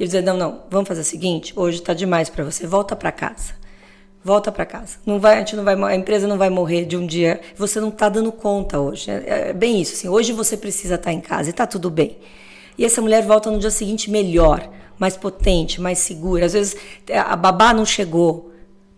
E 0.00 0.02
eu 0.02 0.06
dizia, 0.06 0.20
não, 0.20 0.36
não, 0.36 0.62
vamos 0.68 0.88
fazer 0.88 1.02
o 1.02 1.04
seguinte, 1.04 1.52
hoje 1.54 1.78
está 1.78 1.94
demais 1.94 2.28
para 2.28 2.42
você, 2.42 2.66
volta 2.66 2.96
para 2.96 3.12
casa. 3.12 3.59
Volta 4.22 4.52
para 4.52 4.66
casa. 4.66 4.98
Não 5.06 5.18
vai, 5.18 5.36
a, 5.36 5.38
gente 5.38 5.56
não 5.56 5.64
vai, 5.64 5.74
a 5.74 5.96
empresa 5.96 6.28
não 6.28 6.36
vai 6.36 6.50
morrer 6.50 6.84
de 6.84 6.96
um 6.96 7.06
dia. 7.06 7.40
Você 7.56 7.80
não 7.80 7.88
está 7.88 8.08
dando 8.08 8.30
conta 8.30 8.78
hoje. 8.78 9.10
É, 9.10 9.48
é, 9.48 9.52
bem 9.52 9.80
isso. 9.80 9.94
Assim, 9.94 10.08
hoje 10.08 10.32
você 10.32 10.56
precisa 10.56 10.96
estar 10.96 11.10
tá 11.10 11.12
em 11.12 11.20
casa 11.20 11.48
e 11.48 11.52
está 11.52 11.66
tudo 11.66 11.90
bem. 11.90 12.18
E 12.76 12.84
essa 12.84 13.00
mulher 13.00 13.22
volta 13.22 13.50
no 13.50 13.58
dia 13.58 13.70
seguinte 13.70 14.10
melhor, 14.10 14.68
mais 14.98 15.16
potente, 15.16 15.80
mais 15.80 15.98
segura. 15.98 16.44
Às 16.44 16.52
vezes 16.52 16.76
a 17.10 17.34
babá 17.34 17.72
não 17.72 17.86
chegou. 17.86 18.52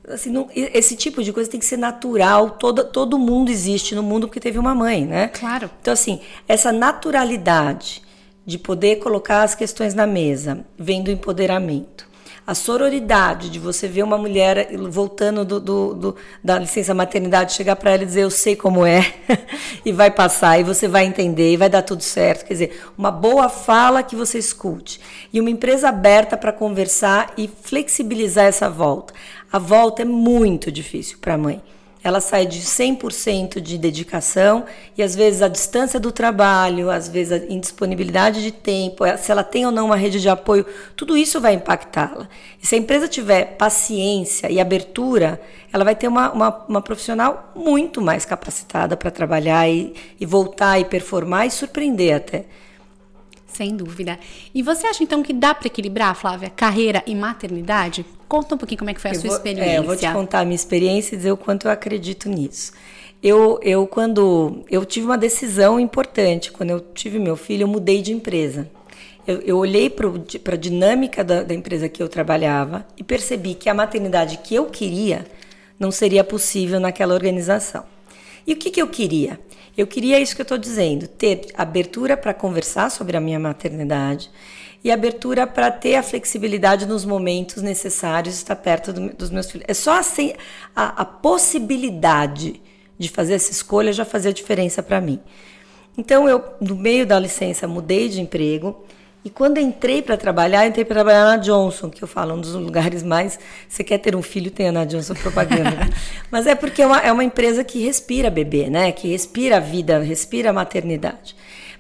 Assim, 0.09 0.31
não, 0.31 0.49
esse 0.55 0.97
tipo 0.97 1.23
de 1.23 1.33
coisa 1.33 1.49
tem 1.49 1.61
que 1.61 1.67
ser 1.67 1.77
natural. 1.77 2.51
Todo, 2.51 2.85
todo 2.85 3.17
mundo 3.17 3.49
existe 3.51 3.95
no 3.95 4.03
mundo 4.03 4.27
porque 4.27 4.41
teve 4.41 4.59
uma 4.59 4.75
mãe, 4.75 5.07
né? 5.07 5.29
Claro. 5.29 5.71
Então, 5.81 5.95
assim, 5.95 6.21
essa 6.49 6.73
naturalidade 6.73 8.03
de 8.45 8.59
poder 8.59 8.97
colocar 8.97 9.45
as 9.45 9.55
questões 9.55 9.95
na 9.95 10.07
mesa, 10.07 10.65
vem 10.77 11.01
do 11.01 11.13
empoderamento. 11.13 12.11
A 12.45 12.55
sororidade 12.55 13.49
de 13.49 13.61
você 13.61 13.87
ver 13.87 14.03
uma 14.03 14.19
mulher 14.19 14.69
voltando 14.91 15.45
do, 15.45 15.61
do, 15.61 15.95
do 15.95 16.17
da 16.43 16.59
licença 16.59 16.93
maternidade, 16.93 17.53
chegar 17.53 17.77
para 17.77 17.93
ela 17.93 18.03
e 18.03 18.07
dizer 18.07 18.23
eu 18.23 18.31
sei 18.31 18.57
como 18.57 18.85
é, 18.85 19.15
e 19.87 19.93
vai 19.93 20.11
passar, 20.11 20.59
e 20.59 20.65
você 20.65 20.89
vai 20.89 21.05
entender, 21.05 21.53
e 21.53 21.57
vai 21.57 21.69
dar 21.69 21.83
tudo 21.83 22.03
certo. 22.03 22.45
Quer 22.45 22.55
dizer, 22.55 22.83
uma 22.99 23.13
boa 23.13 23.49
fala 23.49 24.03
que 24.03 24.17
você 24.17 24.39
escute. 24.39 25.01
E 25.33 25.41
uma 25.41 25.51
empresa 25.51 25.89
aberta 25.89 26.37
para 26.37 26.53
conversar 26.53 27.33
e 27.39 27.49
flexibilizar 27.49 28.47
essa 28.47 28.69
volta. 28.69 29.15
A 29.53 29.59
volta 29.61 30.03
é 30.03 30.05
muito 30.05 30.73
difícil 30.73 31.19
para 31.21 31.35
a 31.35 31.39
mãe 31.39 31.63
ela 32.05 32.21
sai 32.21 32.47
de 32.47 32.61
100% 32.61 33.61
de 33.61 33.79
dedicação 33.79 34.65
e 34.97 35.03
às 35.03 35.15
vezes 35.15 35.41
a 35.43 35.49
distância 35.49 36.01
do 36.01 36.11
trabalho, 36.11 36.91
às 36.91 37.09
vezes 37.09 37.33
a 37.33 37.53
indisponibilidade 37.53 38.43
de 38.43 38.51
tempo, 38.51 39.05
se 39.17 39.31
ela 39.31 39.45
tem 39.45 39.65
ou 39.65 39.73
não 39.73 39.87
uma 39.87 39.97
rede 39.97 40.21
de 40.21 40.29
apoio, 40.29 40.67
tudo 40.97 41.17
isso 41.17 41.41
vai 41.41 41.55
impactá-la. 41.55 42.29
E 42.63 42.67
se 42.67 42.75
a 42.75 42.79
empresa 42.79 43.07
tiver 43.07 43.57
paciência 43.57 44.51
e 44.51 44.61
abertura, 44.61 45.41
ela 45.73 45.85
vai 45.85 45.95
ter 45.95 46.09
uma, 46.09 46.33
uma, 46.33 46.65
uma 46.69 46.83
profissional 46.83 47.53
muito 47.55 48.01
mais 48.01 48.25
capacitada 48.25 48.97
para 48.97 49.11
trabalhar 49.11 49.69
e, 49.69 49.95
e 50.19 50.27
voltar 50.27 50.81
e 50.81 50.85
performar 50.85 51.47
e 51.47 51.51
surpreender 51.51 52.17
até. 52.17 52.45
Sem 53.53 53.77
dúvida. 53.77 54.19
E 54.55 54.63
você 54.63 54.87
acha 54.87 55.03
então 55.03 55.23
que 55.23 55.33
dá 55.33 55.55
para 55.55 55.67
equilibrar, 55.67 56.15
Flávia, 56.15 56.51
carreira 56.51 57.03
e 57.07 57.15
maternidade? 57.15 58.05
Conta 58.27 58.55
um 58.55 58.59
pouquinho 58.59 58.79
como 58.79 58.91
é 58.91 58.95
que 58.95 59.01
foi 59.01 59.11
a 59.11 59.15
eu 59.15 59.21
sua 59.21 59.29
vou, 59.29 59.37
experiência. 59.37 59.71
É, 59.71 59.79
eu 59.79 59.83
vou 59.83 59.97
te 59.97 60.11
contar 60.11 60.41
a 60.41 60.45
minha 60.45 60.57
experiência 60.57 61.15
e 61.15 61.19
dizer 61.19 61.33
o 61.33 61.37
quanto 61.37 61.67
eu 61.67 61.71
acredito 61.71 62.29
nisso. 62.29 62.73
Eu, 63.23 63.61
eu 63.63 63.87
quando 63.87 64.65
eu 64.71 64.85
tive 64.85 65.07
uma 65.07 65.19
decisão 65.19 65.79
importante, 65.79 66.51
quando 66.51 66.71
eu 66.71 66.81
tive 66.81 67.19
meu 67.19 67.37
filho, 67.37 67.63
eu 67.63 67.69
mudei 67.69 68.01
de 68.01 68.13
empresa. 68.13 68.69
Eu, 69.27 69.41
eu 69.43 69.59
olhei 69.59 69.89
para 69.89 70.55
a 70.55 70.57
dinâmica 70.57 71.23
da, 71.23 71.43
da 71.43 71.55
empresa 71.55 71.89
que 71.89 72.03
eu 72.03 72.09
trabalhava 72.09 72.85
e 72.97 73.05
percebi 73.05 73.55
que 73.55 73.69
a 73.69 73.75
maternidade 73.75 74.39
que 74.39 74.55
eu 74.55 74.67
queria 74.67 75.25
não 75.79 75.91
seria 75.91 76.25
possível 76.25 76.81
naquela 76.81 77.15
organização. 77.15 77.85
E 78.47 78.55
o 78.55 78.57
que, 78.57 78.71
que 78.71 78.83
eu 78.83 78.89
queria? 78.89 79.39
Eu 79.77 79.87
queria 79.87 80.21
isso 80.21 80.35
que 80.35 80.43
eu 80.43 80.45
estou 80.45 80.59
dizendo, 80.59 81.07
ter 81.07 81.47
abertura 81.55 82.17
para 82.17 82.35
conversar 82.35 82.91
sobre 82.91 83.17
a 83.17 83.21
minha 83.21 83.39
maternidade 83.39 84.31
e 84.85 84.91
abertura 84.91 85.47
para 85.47 85.71
ter 85.71 85.95
a 85.95 86.03
flexibilidade 86.03 86.87
nos 86.87 87.05
momentos 87.05 87.63
necessários 87.63 88.35
estar 88.35 88.57
perto 88.57 88.93
do, 88.93 89.15
dos 89.15 89.31
meus 89.31 89.51
filhos. 89.51 89.65
É 89.69 89.75
só 89.75 89.99
assim 89.99 90.35
a, 90.75 91.03
a 91.03 91.05
possibilidade 91.05 92.61
de 92.99 93.09
fazer 93.09 93.35
essa 93.35 93.51
escolha 93.51 93.93
já 93.93 94.05
fazia 94.05 94.33
diferença 94.33 94.83
para 94.83 95.01
mim. 95.01 95.21
Então 95.97 96.29
eu, 96.29 96.43
no 96.61 96.75
meio 96.75 97.07
da 97.07 97.19
licença, 97.19 97.69
mudei 97.69 98.09
de 98.09 98.21
emprego 98.21 98.85
e 99.25 99.31
quando 99.31 99.59
entrei 99.59 100.03
para 100.03 100.17
trabalhar, 100.17 100.67
entrei 100.67 100.85
para 100.85 100.97
trabalhar 100.97 101.25
na 101.25 101.37
Johnson, 101.37 101.89
que 101.89 102.03
eu 102.03 102.09
falo, 102.09 102.35
um 102.35 102.41
dos 102.41 102.55
lugares 102.55 103.05
mais. 103.05 103.39
Você 103.69 103.85
quer 103.85 103.99
ter 103.99 104.17
um 104.17 104.23
filho, 104.23 104.51
tenha 104.51 104.73
na 104.73 104.85
Johnson 104.85 105.15
propaganda. 105.15 105.89
Mas 106.29 106.47
é 106.47 106.57
porque 106.57 106.83
é 106.83 106.87
uma, 106.87 106.99
é 106.99 107.13
uma 107.13 107.23
empresa 107.23 107.63
que 107.63 107.85
respira 107.85 108.29
bebê, 108.31 108.69
né? 108.69 108.91
Que 108.91 109.09
respira 109.09 109.59
a 109.59 109.61
vida, 109.61 110.01
respira 110.01 110.51
a 110.51 110.53
maternidade. 110.53 111.37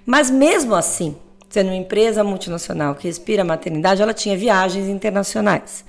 Mas 0.07 0.31
mesmo 0.31 0.74
assim, 0.76 1.16
sendo 1.48 1.68
uma 1.68 1.76
empresa 1.76 2.22
multinacional 2.22 2.94
que 2.94 3.09
respira 3.09 3.42
a 3.42 3.44
maternidade, 3.44 4.00
ela 4.00 4.14
tinha 4.14 4.37
viagens 4.37 4.87
internacionais. 4.87 5.85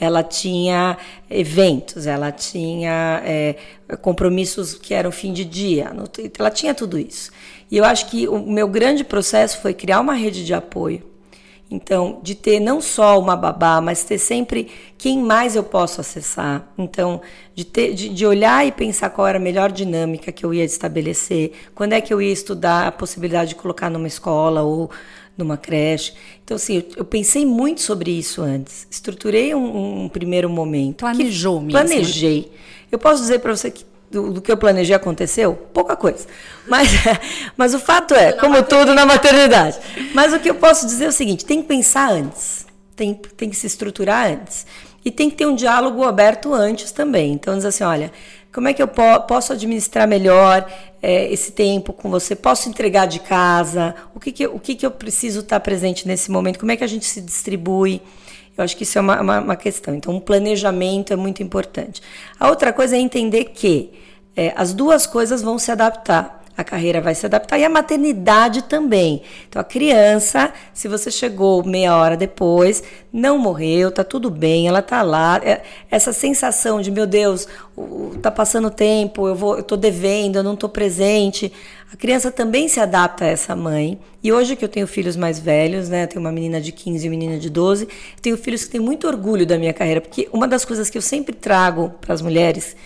Ela 0.00 0.22
tinha 0.22 0.96
eventos, 1.28 2.06
ela 2.06 2.30
tinha 2.30 3.22
é, 3.24 3.56
compromissos 4.00 4.74
que 4.74 4.94
eram 4.94 5.10
fim 5.10 5.32
de 5.32 5.44
dia, 5.44 5.92
ela 6.38 6.50
tinha 6.50 6.74
tudo 6.74 6.98
isso. 6.98 7.30
E 7.72 7.78
eu 7.78 7.86
acho 7.86 8.10
que 8.10 8.28
o 8.28 8.38
meu 8.38 8.68
grande 8.68 9.02
processo 9.02 9.58
foi 9.62 9.72
criar 9.72 10.00
uma 10.00 10.12
rede 10.12 10.44
de 10.44 10.52
apoio. 10.52 11.02
Então, 11.70 12.20
de 12.22 12.34
ter 12.34 12.60
não 12.60 12.82
só 12.82 13.18
uma 13.18 13.34
babá, 13.34 13.80
mas 13.80 14.04
ter 14.04 14.18
sempre 14.18 14.68
quem 14.98 15.18
mais 15.18 15.56
eu 15.56 15.64
posso 15.64 15.98
acessar. 15.98 16.70
Então, 16.76 17.22
de, 17.54 17.64
ter, 17.64 17.94
de, 17.94 18.10
de, 18.10 18.26
olhar 18.26 18.66
e 18.66 18.70
pensar 18.70 19.08
qual 19.08 19.26
era 19.26 19.38
a 19.38 19.40
melhor 19.40 19.72
dinâmica 19.72 20.30
que 20.30 20.44
eu 20.44 20.52
ia 20.52 20.62
estabelecer, 20.62 21.52
quando 21.74 21.94
é 21.94 22.02
que 22.02 22.12
eu 22.12 22.20
ia 22.20 22.30
estudar 22.30 22.88
a 22.88 22.92
possibilidade 22.92 23.48
de 23.48 23.54
colocar 23.54 23.88
numa 23.88 24.06
escola 24.06 24.60
ou 24.60 24.90
numa 25.34 25.56
creche. 25.56 26.12
Então, 26.44 26.56
assim, 26.56 26.76
eu, 26.76 26.84
eu 26.98 27.04
pensei 27.06 27.46
muito 27.46 27.80
sobre 27.80 28.10
isso 28.10 28.42
antes. 28.42 28.86
Estruturei 28.90 29.54
um, 29.54 30.04
um 30.04 30.08
primeiro 30.10 30.50
momento. 30.50 30.98
Planejou 30.98 31.58
mesmo. 31.58 31.70
Planejei. 31.70 32.52
Eu 32.92 32.98
posso 32.98 33.22
dizer 33.22 33.38
para 33.38 33.56
você 33.56 33.70
que 33.70 33.86
do, 34.12 34.30
do, 34.34 34.42
que 34.42 34.52
eu 34.52 34.56
planejei 34.56 34.94
aconteceu? 34.94 35.54
Pouca 35.72 35.96
coisa. 35.96 36.26
Mas, 36.68 36.90
mas 37.56 37.74
o 37.74 37.78
fato 37.78 38.14
é, 38.14 38.32
como 38.32 38.62
tudo 38.62 38.94
na 38.94 39.06
maternidade. 39.06 39.78
Mas 40.14 40.32
o 40.32 40.38
que 40.38 40.50
eu 40.50 40.54
posso 40.54 40.86
dizer 40.86 41.06
é 41.06 41.08
o 41.08 41.12
seguinte: 41.12 41.44
tem 41.44 41.62
que 41.62 41.68
pensar 41.68 42.12
antes, 42.12 42.66
tem, 42.94 43.14
tem 43.14 43.48
que 43.48 43.56
se 43.56 43.66
estruturar 43.66 44.30
antes. 44.30 44.66
E 45.04 45.10
tem 45.10 45.28
que 45.28 45.34
ter 45.34 45.46
um 45.46 45.56
diálogo 45.56 46.04
aberto 46.04 46.54
antes 46.54 46.92
também. 46.92 47.32
Então, 47.32 47.56
diz 47.56 47.64
assim: 47.64 47.82
olha, 47.82 48.12
como 48.52 48.68
é 48.68 48.74
que 48.74 48.82
eu 48.82 48.86
po 48.86 49.02
posso 49.26 49.52
administrar 49.52 50.06
melhor 50.06 50.70
é, 51.02 51.32
esse 51.32 51.50
tempo 51.50 51.92
com 51.92 52.10
você? 52.10 52.36
Posso 52.36 52.68
entregar 52.68 53.06
de 53.06 53.18
casa? 53.18 53.94
O 54.14 54.20
que, 54.20 54.30
que, 54.30 54.46
o 54.46 54.60
que, 54.60 54.74
que 54.76 54.86
eu 54.86 54.90
preciso 54.90 55.40
estar 55.40 55.58
presente 55.58 56.06
nesse 56.06 56.30
momento? 56.30 56.58
Como 56.58 56.70
é 56.70 56.76
que 56.76 56.84
a 56.84 56.88
gente 56.88 57.06
se 57.06 57.20
distribui? 57.20 58.00
Eu 58.56 58.64
acho 58.64 58.76
que 58.76 58.82
isso 58.82 58.98
é 58.98 59.00
uma, 59.00 59.20
uma, 59.20 59.40
uma 59.40 59.56
questão. 59.56 59.94
Então, 59.94 60.14
um 60.14 60.20
planejamento 60.20 61.12
é 61.12 61.16
muito 61.16 61.42
importante. 61.42 62.02
A 62.38 62.48
outra 62.48 62.72
coisa 62.72 62.96
é 62.96 62.98
entender 62.98 63.46
que 63.46 63.92
é, 64.36 64.52
as 64.56 64.74
duas 64.74 65.06
coisas 65.06 65.42
vão 65.42 65.58
se 65.58 65.70
adaptar. 65.70 66.41
A 66.56 66.62
carreira 66.62 67.00
vai 67.00 67.14
se 67.14 67.24
adaptar 67.24 67.58
e 67.58 67.64
a 67.64 67.68
maternidade 67.68 68.62
também. 68.62 69.22
Então 69.48 69.60
a 69.60 69.64
criança, 69.64 70.52
se 70.74 70.86
você 70.86 71.10
chegou 71.10 71.64
meia 71.64 71.96
hora 71.96 72.16
depois, 72.16 72.82
não 73.12 73.38
morreu, 73.38 73.90
tá 73.90 74.04
tudo 74.04 74.30
bem, 74.30 74.68
ela 74.68 74.82
tá 74.82 75.02
lá. 75.02 75.40
É, 75.42 75.62
essa 75.90 76.12
sensação 76.12 76.80
de 76.80 76.90
meu 76.90 77.06
Deus, 77.06 77.48
tá 78.20 78.30
passando 78.30 78.70
tempo, 78.70 79.26
eu 79.26 79.34
vou, 79.34 79.56
eu 79.56 79.62
tô 79.62 79.76
devendo, 79.76 80.36
eu 80.36 80.42
não 80.42 80.54
tô 80.54 80.68
presente. 80.68 81.52
A 81.92 81.96
criança 81.96 82.30
também 82.30 82.68
se 82.68 82.80
adapta 82.80 83.24
a 83.24 83.28
essa 83.28 83.56
mãe. 83.56 83.98
E 84.22 84.32
hoje 84.32 84.54
que 84.54 84.64
eu 84.64 84.68
tenho 84.68 84.86
filhos 84.86 85.16
mais 85.16 85.38
velhos, 85.38 85.88
né? 85.88 86.04
Eu 86.04 86.08
tenho 86.08 86.20
uma 86.20 86.32
menina 86.32 86.60
de 86.60 86.70
15 86.70 87.04
e 87.04 87.08
uma 87.08 87.16
menina 87.16 87.38
de 87.38 87.50
12, 87.50 87.84
eu 87.84 87.90
tenho 88.20 88.36
filhos 88.36 88.64
que 88.64 88.70
têm 88.70 88.80
muito 88.80 89.06
orgulho 89.06 89.46
da 89.46 89.58
minha 89.58 89.72
carreira, 89.72 90.00
porque 90.00 90.28
uma 90.32 90.46
das 90.46 90.64
coisas 90.64 90.88
que 90.88 90.96
eu 90.96 91.02
sempre 91.02 91.34
trago 91.34 91.92
para 92.00 92.14
as 92.14 92.22
mulheres 92.22 92.76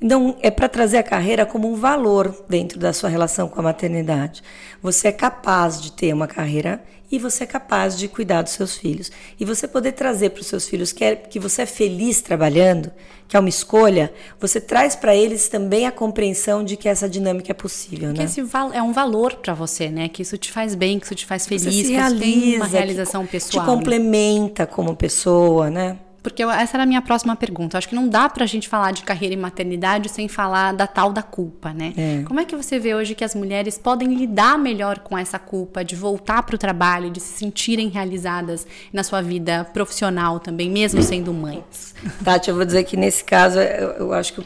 então, 0.00 0.36
é 0.40 0.50
para 0.50 0.68
trazer 0.68 0.98
a 0.98 1.02
carreira 1.02 1.44
como 1.44 1.70
um 1.70 1.74
valor 1.74 2.44
dentro 2.48 2.78
da 2.78 2.92
sua 2.92 3.08
relação 3.08 3.48
com 3.48 3.58
a 3.58 3.62
maternidade. 3.62 4.42
Você 4.80 5.08
é 5.08 5.12
capaz 5.12 5.80
de 5.80 5.90
ter 5.90 6.12
uma 6.12 6.28
carreira 6.28 6.80
e 7.10 7.18
você 7.18 7.44
é 7.44 7.46
capaz 7.46 7.98
de 7.98 8.06
cuidar 8.06 8.42
dos 8.42 8.52
seus 8.52 8.76
filhos. 8.76 9.10
E 9.40 9.44
você 9.44 9.66
poder 9.66 9.92
trazer 9.92 10.30
para 10.30 10.40
os 10.40 10.46
seus 10.46 10.68
filhos 10.68 10.92
que, 10.92 11.02
é, 11.02 11.16
que 11.16 11.40
você 11.40 11.62
é 11.62 11.66
feliz 11.66 12.20
trabalhando, 12.20 12.92
que 13.26 13.36
é 13.36 13.40
uma 13.40 13.48
escolha, 13.48 14.12
você 14.38 14.60
traz 14.60 14.94
para 14.94 15.16
eles 15.16 15.48
também 15.48 15.86
a 15.86 15.90
compreensão 15.90 16.62
de 16.62 16.76
que 16.76 16.88
essa 16.88 17.08
dinâmica 17.08 17.50
é 17.50 17.54
possível. 17.54 18.12
Que 18.12 18.18
né? 18.20 18.24
esse 18.24 18.40
é 18.74 18.82
um 18.82 18.92
valor 18.92 19.34
para 19.36 19.54
você, 19.54 19.88
né? 19.88 20.08
Que 20.08 20.22
isso 20.22 20.38
te 20.38 20.52
faz 20.52 20.76
bem, 20.76 21.00
que 21.00 21.06
isso 21.06 21.14
te 21.14 21.26
faz 21.26 21.46
feliz, 21.46 21.64
você 21.64 21.82
que 21.82 21.92
realiza, 21.92 22.24
isso 22.24 22.40
tem 22.40 22.56
uma 22.56 22.66
realização 22.66 23.26
pessoal. 23.26 23.64
Te 23.64 23.70
complementa 23.70 24.62
né? 24.62 24.66
como 24.66 24.94
pessoa, 24.94 25.70
né? 25.70 25.98
Porque 26.22 26.42
essa 26.42 26.76
era 26.76 26.82
a 26.82 26.86
minha 26.86 27.00
próxima 27.00 27.36
pergunta. 27.36 27.76
Eu 27.76 27.78
acho 27.78 27.88
que 27.88 27.94
não 27.94 28.08
dá 28.08 28.28
pra 28.28 28.44
gente 28.44 28.68
falar 28.68 28.92
de 28.92 29.02
carreira 29.02 29.34
e 29.34 29.36
maternidade 29.36 30.08
sem 30.08 30.28
falar 30.28 30.72
da 30.72 30.86
tal 30.86 31.12
da 31.12 31.22
culpa, 31.22 31.72
né? 31.72 31.92
É. 31.96 32.22
Como 32.24 32.40
é 32.40 32.44
que 32.44 32.56
você 32.56 32.78
vê 32.78 32.94
hoje 32.94 33.14
que 33.14 33.24
as 33.24 33.34
mulheres 33.34 33.78
podem 33.78 34.14
lidar 34.14 34.58
melhor 34.58 34.98
com 34.98 35.16
essa 35.16 35.38
culpa 35.38 35.84
de 35.84 35.94
voltar 35.94 36.42
pro 36.42 36.58
trabalho, 36.58 37.10
de 37.10 37.20
se 37.20 37.38
sentirem 37.38 37.88
realizadas 37.88 38.66
na 38.92 39.02
sua 39.02 39.22
vida 39.22 39.64
profissional 39.72 40.40
também, 40.40 40.70
mesmo 40.70 41.02
sendo 41.02 41.32
mães? 41.32 41.94
Tati, 42.24 42.50
eu 42.50 42.56
vou 42.56 42.64
dizer 42.64 42.84
que 42.84 42.96
nesse 42.96 43.22
caso 43.24 43.60
eu, 43.60 43.90
eu 43.90 44.12
acho 44.12 44.34
que 44.34 44.42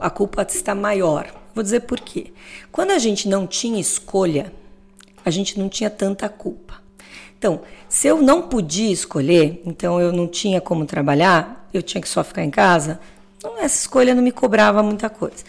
a 0.00 0.10
culpa 0.10 0.42
está 0.42 0.74
maior. 0.74 1.26
Vou 1.54 1.62
dizer 1.62 1.80
por 1.80 2.00
quê. 2.00 2.32
Quando 2.72 2.90
a 2.90 2.98
gente 2.98 3.28
não 3.28 3.46
tinha 3.46 3.80
escolha, 3.80 4.52
a 5.24 5.30
gente 5.30 5.58
não 5.58 5.68
tinha 5.68 5.88
tanta 5.88 6.28
culpa. 6.28 6.83
Então, 7.44 7.60
se 7.90 8.08
eu 8.08 8.22
não 8.22 8.40
podia 8.48 8.90
escolher, 8.90 9.60
então 9.66 10.00
eu 10.00 10.10
não 10.10 10.26
tinha 10.26 10.62
como 10.62 10.86
trabalhar, 10.86 11.68
eu 11.74 11.82
tinha 11.82 12.00
que 12.00 12.08
só 12.08 12.24
ficar 12.24 12.42
em 12.42 12.48
casa, 12.48 12.98
essa 13.58 13.82
escolha 13.82 14.14
não 14.14 14.22
me 14.22 14.32
cobrava 14.32 14.82
muita 14.82 15.10
coisa. 15.10 15.44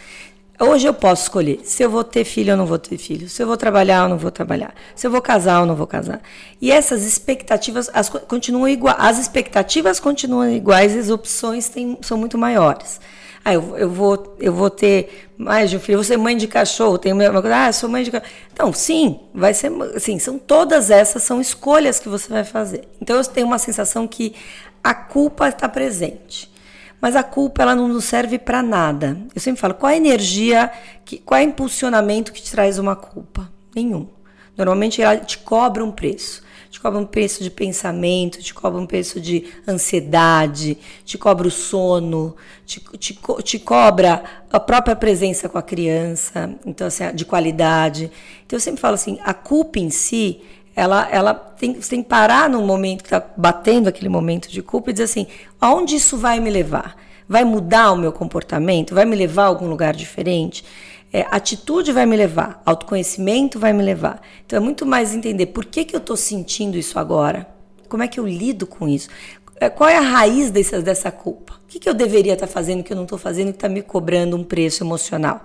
Hoje 0.58 0.86
eu 0.86 0.94
posso 0.94 1.24
escolher 1.24 1.60
se 1.64 1.82
eu 1.82 1.90
vou 1.90 2.02
ter 2.02 2.24
filho 2.24 2.52
ou 2.52 2.56
não 2.56 2.64
vou 2.64 2.78
ter 2.78 2.96
filho, 2.96 3.28
se 3.28 3.42
eu 3.42 3.46
vou 3.46 3.58
trabalhar 3.58 4.04
ou 4.04 4.08
não 4.08 4.16
vou 4.16 4.30
trabalhar, 4.30 4.74
se 4.94 5.06
eu 5.06 5.10
vou 5.10 5.20
casar 5.20 5.60
ou 5.60 5.66
não 5.66 5.76
vou 5.76 5.86
casar. 5.86 6.20
E 6.60 6.72
essas 6.72 7.04
expectativas 7.04 7.90
as, 7.92 8.08
continuam 8.08 8.66
iguais, 8.66 8.96
as 8.98 9.18
expectativas 9.18 10.00
continuam 10.00 10.50
iguais 10.50 10.96
as 10.96 11.10
opções 11.10 11.70
são 12.00 12.16
muito 12.16 12.38
maiores. 12.38 13.00
Ah, 13.44 13.52
eu, 13.52 13.76
eu, 13.76 13.88
vou, 13.88 14.34
eu 14.40 14.52
vou 14.52 14.68
ter 14.68 15.28
mais 15.38 15.70
de 15.70 15.76
um 15.76 15.80
filho, 15.80 15.94
eu 15.94 15.98
vou 15.98 16.04
ser 16.04 16.16
mãe 16.16 16.36
de 16.36 16.48
cachorro, 16.48 16.98
tenho 16.98 17.14
uma 17.14 17.40
coisa, 17.40 17.66
ah, 17.66 17.72
sou 17.72 17.88
mãe 17.88 18.02
de 18.02 18.10
cachorro. 18.10 18.32
Então, 18.52 18.72
sim, 18.72 19.20
vai 19.32 19.54
ser, 19.54 19.70
assim, 19.94 20.18
são 20.18 20.36
todas 20.36 20.90
essas 20.90 21.22
são 21.22 21.40
escolhas 21.40 22.00
que 22.00 22.08
você 22.08 22.28
vai 22.28 22.42
fazer. 22.42 22.88
Então, 23.00 23.16
eu 23.16 23.24
tenho 23.24 23.46
uma 23.46 23.58
sensação 23.58 24.08
que 24.08 24.34
a 24.82 24.92
culpa 24.94 25.48
está 25.48 25.68
presente. 25.68 26.50
Mas 27.06 27.14
a 27.14 27.22
culpa 27.22 27.62
ela 27.62 27.72
não 27.72 27.86
nos 27.86 28.04
serve 28.04 28.36
para 28.36 28.60
nada. 28.60 29.16
Eu 29.32 29.40
sempre 29.40 29.60
falo, 29.60 29.74
qual 29.74 29.92
a 29.92 29.96
energia, 29.96 30.72
que, 31.04 31.18
qual 31.18 31.38
é 31.38 31.44
o 31.44 31.48
impulsionamento 31.48 32.32
que 32.32 32.42
te 32.42 32.50
traz 32.50 32.80
uma 32.80 32.96
culpa? 32.96 33.48
Nenhum. 33.72 34.08
Normalmente 34.58 35.00
ela 35.00 35.16
te 35.16 35.38
cobra 35.38 35.84
um 35.84 35.92
preço 35.92 36.42
te 36.76 36.80
cobra 36.80 37.00
um 37.00 37.06
preço 37.06 37.42
de 37.42 37.50
pensamento, 37.50 38.42
te 38.42 38.52
cobra 38.52 38.78
um 38.78 38.86
preço 38.86 39.18
de 39.18 39.46
ansiedade, 39.66 40.76
te 41.06 41.16
cobra 41.16 41.48
o 41.48 41.50
sono, 41.50 42.36
te, 42.66 42.80
te, 42.98 43.18
te 43.42 43.58
cobra 43.58 44.22
a 44.52 44.60
própria 44.60 44.94
presença 44.94 45.48
com 45.48 45.56
a 45.56 45.62
criança, 45.62 46.54
então 46.66 46.86
assim, 46.86 47.04
de 47.14 47.24
qualidade. 47.24 48.10
Então 48.44 48.58
eu 48.58 48.60
sempre 48.60 48.80
falo 48.80 48.94
assim, 48.94 49.18
a 49.24 49.32
culpa 49.32 49.78
em 49.78 49.88
si, 49.88 50.42
ela, 50.76 51.08
ela 51.10 51.32
tem, 51.32 51.72
tem 51.72 52.02
que 52.02 52.08
parar 52.08 52.50
no 52.50 52.60
momento 52.60 53.02
que 53.02 53.06
está 53.06 53.26
batendo 53.34 53.88
aquele 53.88 54.10
momento 54.10 54.50
de 54.50 54.60
culpa 54.60 54.90
e 54.90 54.92
dizer 54.92 55.04
assim, 55.04 55.26
aonde 55.58 55.96
isso 55.96 56.18
vai 56.18 56.38
me 56.38 56.50
levar? 56.50 56.96
Vai 57.26 57.44
mudar 57.44 57.92
o 57.92 57.96
meu 57.96 58.12
comportamento? 58.12 58.94
Vai 58.94 59.06
me 59.06 59.16
levar 59.16 59.44
a 59.44 59.46
algum 59.46 59.68
lugar 59.68 59.94
diferente? 59.94 60.62
É, 61.10 61.26
atitude 61.30 61.92
vai 61.92 62.04
me 62.04 62.14
levar, 62.14 62.62
autoconhecimento 62.66 63.58
vai 63.58 63.72
me 63.72 63.82
levar. 63.82 64.20
Então 64.44 64.58
é 64.58 64.60
muito 64.60 64.84
mais 64.84 65.14
entender 65.14 65.46
por 65.46 65.64
que, 65.64 65.82
que 65.82 65.96
eu 65.96 66.00
estou 66.00 66.16
sentindo 66.16 66.76
isso 66.76 66.98
agora, 66.98 67.48
como 67.88 68.02
é 68.02 68.08
que 68.08 68.20
eu 68.20 68.26
lido 68.26 68.66
com 68.66 68.86
isso, 68.86 69.08
é, 69.58 69.70
qual 69.70 69.88
é 69.88 69.96
a 69.96 70.02
raiz 70.02 70.50
dessa, 70.50 70.82
dessa 70.82 71.10
culpa, 71.10 71.54
o 71.54 71.68
que, 71.68 71.78
que 71.78 71.88
eu 71.88 71.94
deveria 71.94 72.34
estar 72.34 72.46
tá 72.46 72.52
fazendo 72.52 72.82
que 72.82 72.92
eu 72.92 72.96
não 72.96 73.04
estou 73.04 73.18
fazendo 73.18 73.46
que 73.46 73.56
está 73.56 73.68
me 73.68 73.80
cobrando 73.80 74.36
um 74.36 74.44
preço 74.44 74.84
emocional. 74.84 75.42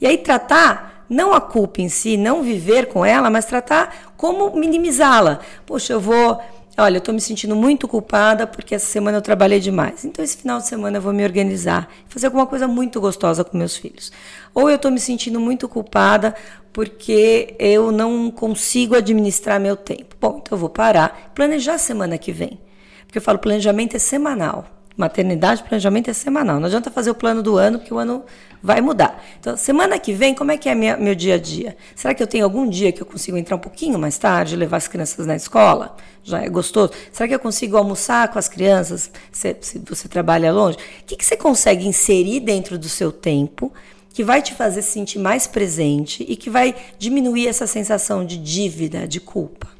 E 0.00 0.06
aí 0.06 0.18
tratar 0.18 0.97
não 1.08 1.32
a 1.32 1.40
culpa 1.40 1.80
em 1.80 1.88
si, 1.88 2.16
não 2.16 2.42
viver 2.42 2.86
com 2.86 3.04
ela, 3.04 3.30
mas 3.30 3.44
tratar 3.44 4.12
como 4.16 4.54
minimizá-la. 4.56 5.40
Poxa, 5.66 5.92
eu 5.92 6.00
vou 6.00 6.40
Olha, 6.80 6.98
eu 6.98 6.98
estou 6.98 7.12
me 7.12 7.20
sentindo 7.20 7.56
muito 7.56 7.88
culpada 7.88 8.46
porque 8.46 8.72
essa 8.72 8.86
semana 8.86 9.18
eu 9.18 9.22
trabalhei 9.22 9.58
demais. 9.58 10.04
Então, 10.04 10.24
esse 10.24 10.36
final 10.36 10.60
de 10.60 10.68
semana 10.68 10.98
eu 10.98 11.02
vou 11.02 11.12
me 11.12 11.24
organizar, 11.24 11.88
fazer 12.06 12.26
alguma 12.26 12.46
coisa 12.46 12.68
muito 12.68 13.00
gostosa 13.00 13.42
com 13.42 13.58
meus 13.58 13.76
filhos. 13.76 14.12
Ou 14.54 14.70
eu 14.70 14.76
estou 14.76 14.88
me 14.88 15.00
sentindo 15.00 15.40
muito 15.40 15.68
culpada 15.68 16.36
porque 16.72 17.56
eu 17.58 17.90
não 17.90 18.30
consigo 18.30 18.94
administrar 18.94 19.58
meu 19.58 19.74
tempo. 19.74 20.14
Bom, 20.20 20.38
então 20.40 20.56
eu 20.56 20.58
vou 20.60 20.68
parar, 20.68 21.32
planejar 21.34 21.74
a 21.74 21.78
semana 21.78 22.16
que 22.16 22.30
vem. 22.30 22.60
Porque 23.06 23.18
eu 23.18 23.22
falo, 23.22 23.40
planejamento 23.40 23.96
é 23.96 23.98
semanal. 23.98 24.77
Maternidade, 24.98 25.62
planejamento 25.62 26.10
é 26.10 26.12
semanal. 26.12 26.58
Não 26.58 26.66
adianta 26.66 26.90
fazer 26.90 27.08
o 27.08 27.14
plano 27.14 27.40
do 27.40 27.56
ano, 27.56 27.78
porque 27.78 27.94
o 27.94 27.98
ano 27.98 28.24
vai 28.60 28.80
mudar. 28.80 29.24
Então, 29.38 29.56
semana 29.56 29.96
que 29.96 30.12
vem, 30.12 30.34
como 30.34 30.50
é 30.50 30.56
que 30.56 30.68
é 30.68 30.74
minha, 30.74 30.96
meu 30.96 31.14
dia 31.14 31.36
a 31.36 31.38
dia? 31.38 31.76
Será 31.94 32.12
que 32.12 32.20
eu 32.20 32.26
tenho 32.26 32.44
algum 32.44 32.68
dia 32.68 32.90
que 32.90 33.00
eu 33.00 33.06
consigo 33.06 33.36
entrar 33.36 33.54
um 33.54 33.60
pouquinho 33.60 33.96
mais 33.96 34.18
tarde, 34.18 34.56
levar 34.56 34.78
as 34.78 34.88
crianças 34.88 35.24
na 35.24 35.36
escola? 35.36 35.96
Já 36.24 36.42
é 36.42 36.48
gostoso. 36.48 36.92
Será 37.12 37.28
que 37.28 37.34
eu 37.36 37.38
consigo 37.38 37.76
almoçar 37.76 38.26
com 38.26 38.40
as 38.40 38.48
crianças, 38.48 39.08
se, 39.30 39.56
se 39.60 39.78
você 39.78 40.08
trabalha 40.08 40.52
longe? 40.52 40.76
O 40.76 41.04
que, 41.06 41.14
que 41.14 41.24
você 41.24 41.36
consegue 41.36 41.86
inserir 41.86 42.40
dentro 42.40 42.76
do 42.76 42.88
seu 42.88 43.12
tempo 43.12 43.72
que 44.12 44.24
vai 44.24 44.42
te 44.42 44.52
fazer 44.52 44.82
se 44.82 44.90
sentir 44.90 45.20
mais 45.20 45.46
presente 45.46 46.26
e 46.28 46.34
que 46.34 46.50
vai 46.50 46.74
diminuir 46.98 47.46
essa 47.46 47.68
sensação 47.68 48.26
de 48.26 48.36
dívida, 48.36 49.06
de 49.06 49.20
culpa? 49.20 49.77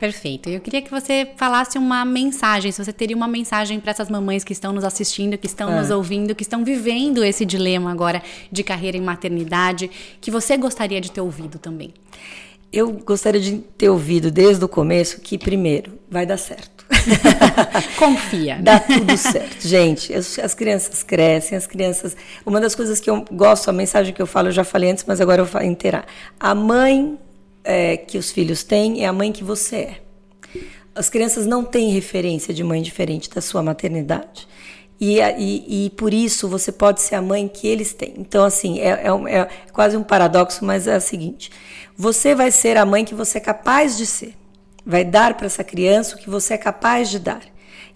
Perfeito. 0.00 0.48
Eu 0.48 0.60
queria 0.60 0.80
que 0.80 0.90
você 0.90 1.28
falasse 1.36 1.76
uma 1.76 2.06
mensagem, 2.06 2.72
se 2.72 2.82
você 2.82 2.90
teria 2.90 3.14
uma 3.14 3.28
mensagem 3.28 3.78
para 3.78 3.90
essas 3.90 4.08
mamães 4.08 4.42
que 4.42 4.54
estão 4.54 4.72
nos 4.72 4.82
assistindo, 4.82 5.36
que 5.36 5.46
estão 5.46 5.70
é. 5.70 5.78
nos 5.78 5.90
ouvindo, 5.90 6.34
que 6.34 6.42
estão 6.42 6.64
vivendo 6.64 7.22
esse 7.22 7.44
dilema 7.44 7.92
agora 7.92 8.22
de 8.50 8.64
carreira 8.64 8.96
e 8.96 9.00
maternidade, 9.00 9.90
que 10.18 10.30
você 10.30 10.56
gostaria 10.56 11.02
de 11.02 11.12
ter 11.12 11.20
ouvido 11.20 11.58
também. 11.58 11.92
Eu 12.72 12.90
gostaria 12.92 13.40
de 13.40 13.58
ter 13.58 13.90
ouvido 13.90 14.30
desde 14.30 14.64
o 14.64 14.68
começo 14.68 15.20
que, 15.20 15.36
primeiro, 15.36 15.92
vai 16.08 16.24
dar 16.24 16.38
certo. 16.38 16.86
Confia. 17.98 18.58
Dá 18.62 18.80
tudo 18.80 19.14
certo. 19.18 19.68
Gente, 19.68 20.14
as, 20.14 20.38
as, 20.38 20.54
crianças 20.54 21.02
crescem, 21.02 21.58
as 21.58 21.66
crianças. 21.66 22.16
Uma 22.46 22.58
das 22.58 22.74
coisas 22.74 23.00
que 23.00 23.10
eu 23.10 23.22
gosto, 23.30 23.68
a 23.68 23.72
mensagem 23.72 24.14
que 24.14 24.22
eu 24.22 24.26
falo, 24.26 24.48
eu 24.48 24.52
já 24.52 24.64
falei 24.64 24.90
antes, 24.90 25.04
mas 25.06 25.20
agora 25.20 25.42
eu 25.42 25.46
vou 25.46 25.60
inteirar. 25.62 26.06
A 26.38 26.54
mãe 26.54 27.18
é, 27.64 27.96
que 27.96 28.18
os 28.18 28.30
filhos 28.30 28.62
têm 28.62 29.04
é 29.04 29.06
a 29.06 29.12
mãe 29.12 29.32
que 29.32 29.44
você 29.44 29.76
é. 29.76 30.00
As 30.94 31.08
crianças 31.08 31.46
não 31.46 31.64
têm 31.64 31.90
referência 31.90 32.52
de 32.52 32.64
mãe 32.64 32.82
diferente 32.82 33.30
da 33.30 33.40
sua 33.40 33.62
maternidade. 33.62 34.48
E, 35.00 35.18
e, 35.18 35.86
e, 35.86 35.90
por 35.90 36.12
isso 36.12 36.46
você 36.46 36.70
pode 36.70 37.00
ser 37.00 37.14
a 37.14 37.22
mãe 37.22 37.48
que 37.48 37.66
eles 37.66 37.94
têm. 37.94 38.14
Então, 38.18 38.44
assim, 38.44 38.80
é, 38.80 38.88
é, 38.90 39.38
é, 39.38 39.48
quase 39.72 39.96
um 39.96 40.02
paradoxo, 40.02 40.62
mas 40.62 40.86
é 40.86 40.96
o 40.96 41.00
seguinte: 41.00 41.50
você 41.96 42.34
vai 42.34 42.50
ser 42.50 42.76
a 42.76 42.84
mãe 42.84 43.02
que 43.02 43.14
você 43.14 43.38
é 43.38 43.40
capaz 43.40 43.96
de 43.96 44.04
ser. 44.04 44.34
Vai 44.84 45.04
dar 45.04 45.34
para 45.38 45.46
essa 45.46 45.64
criança 45.64 46.16
o 46.16 46.18
que 46.18 46.28
você 46.28 46.54
é 46.54 46.58
capaz 46.58 47.08
de 47.08 47.18
dar. 47.18 47.40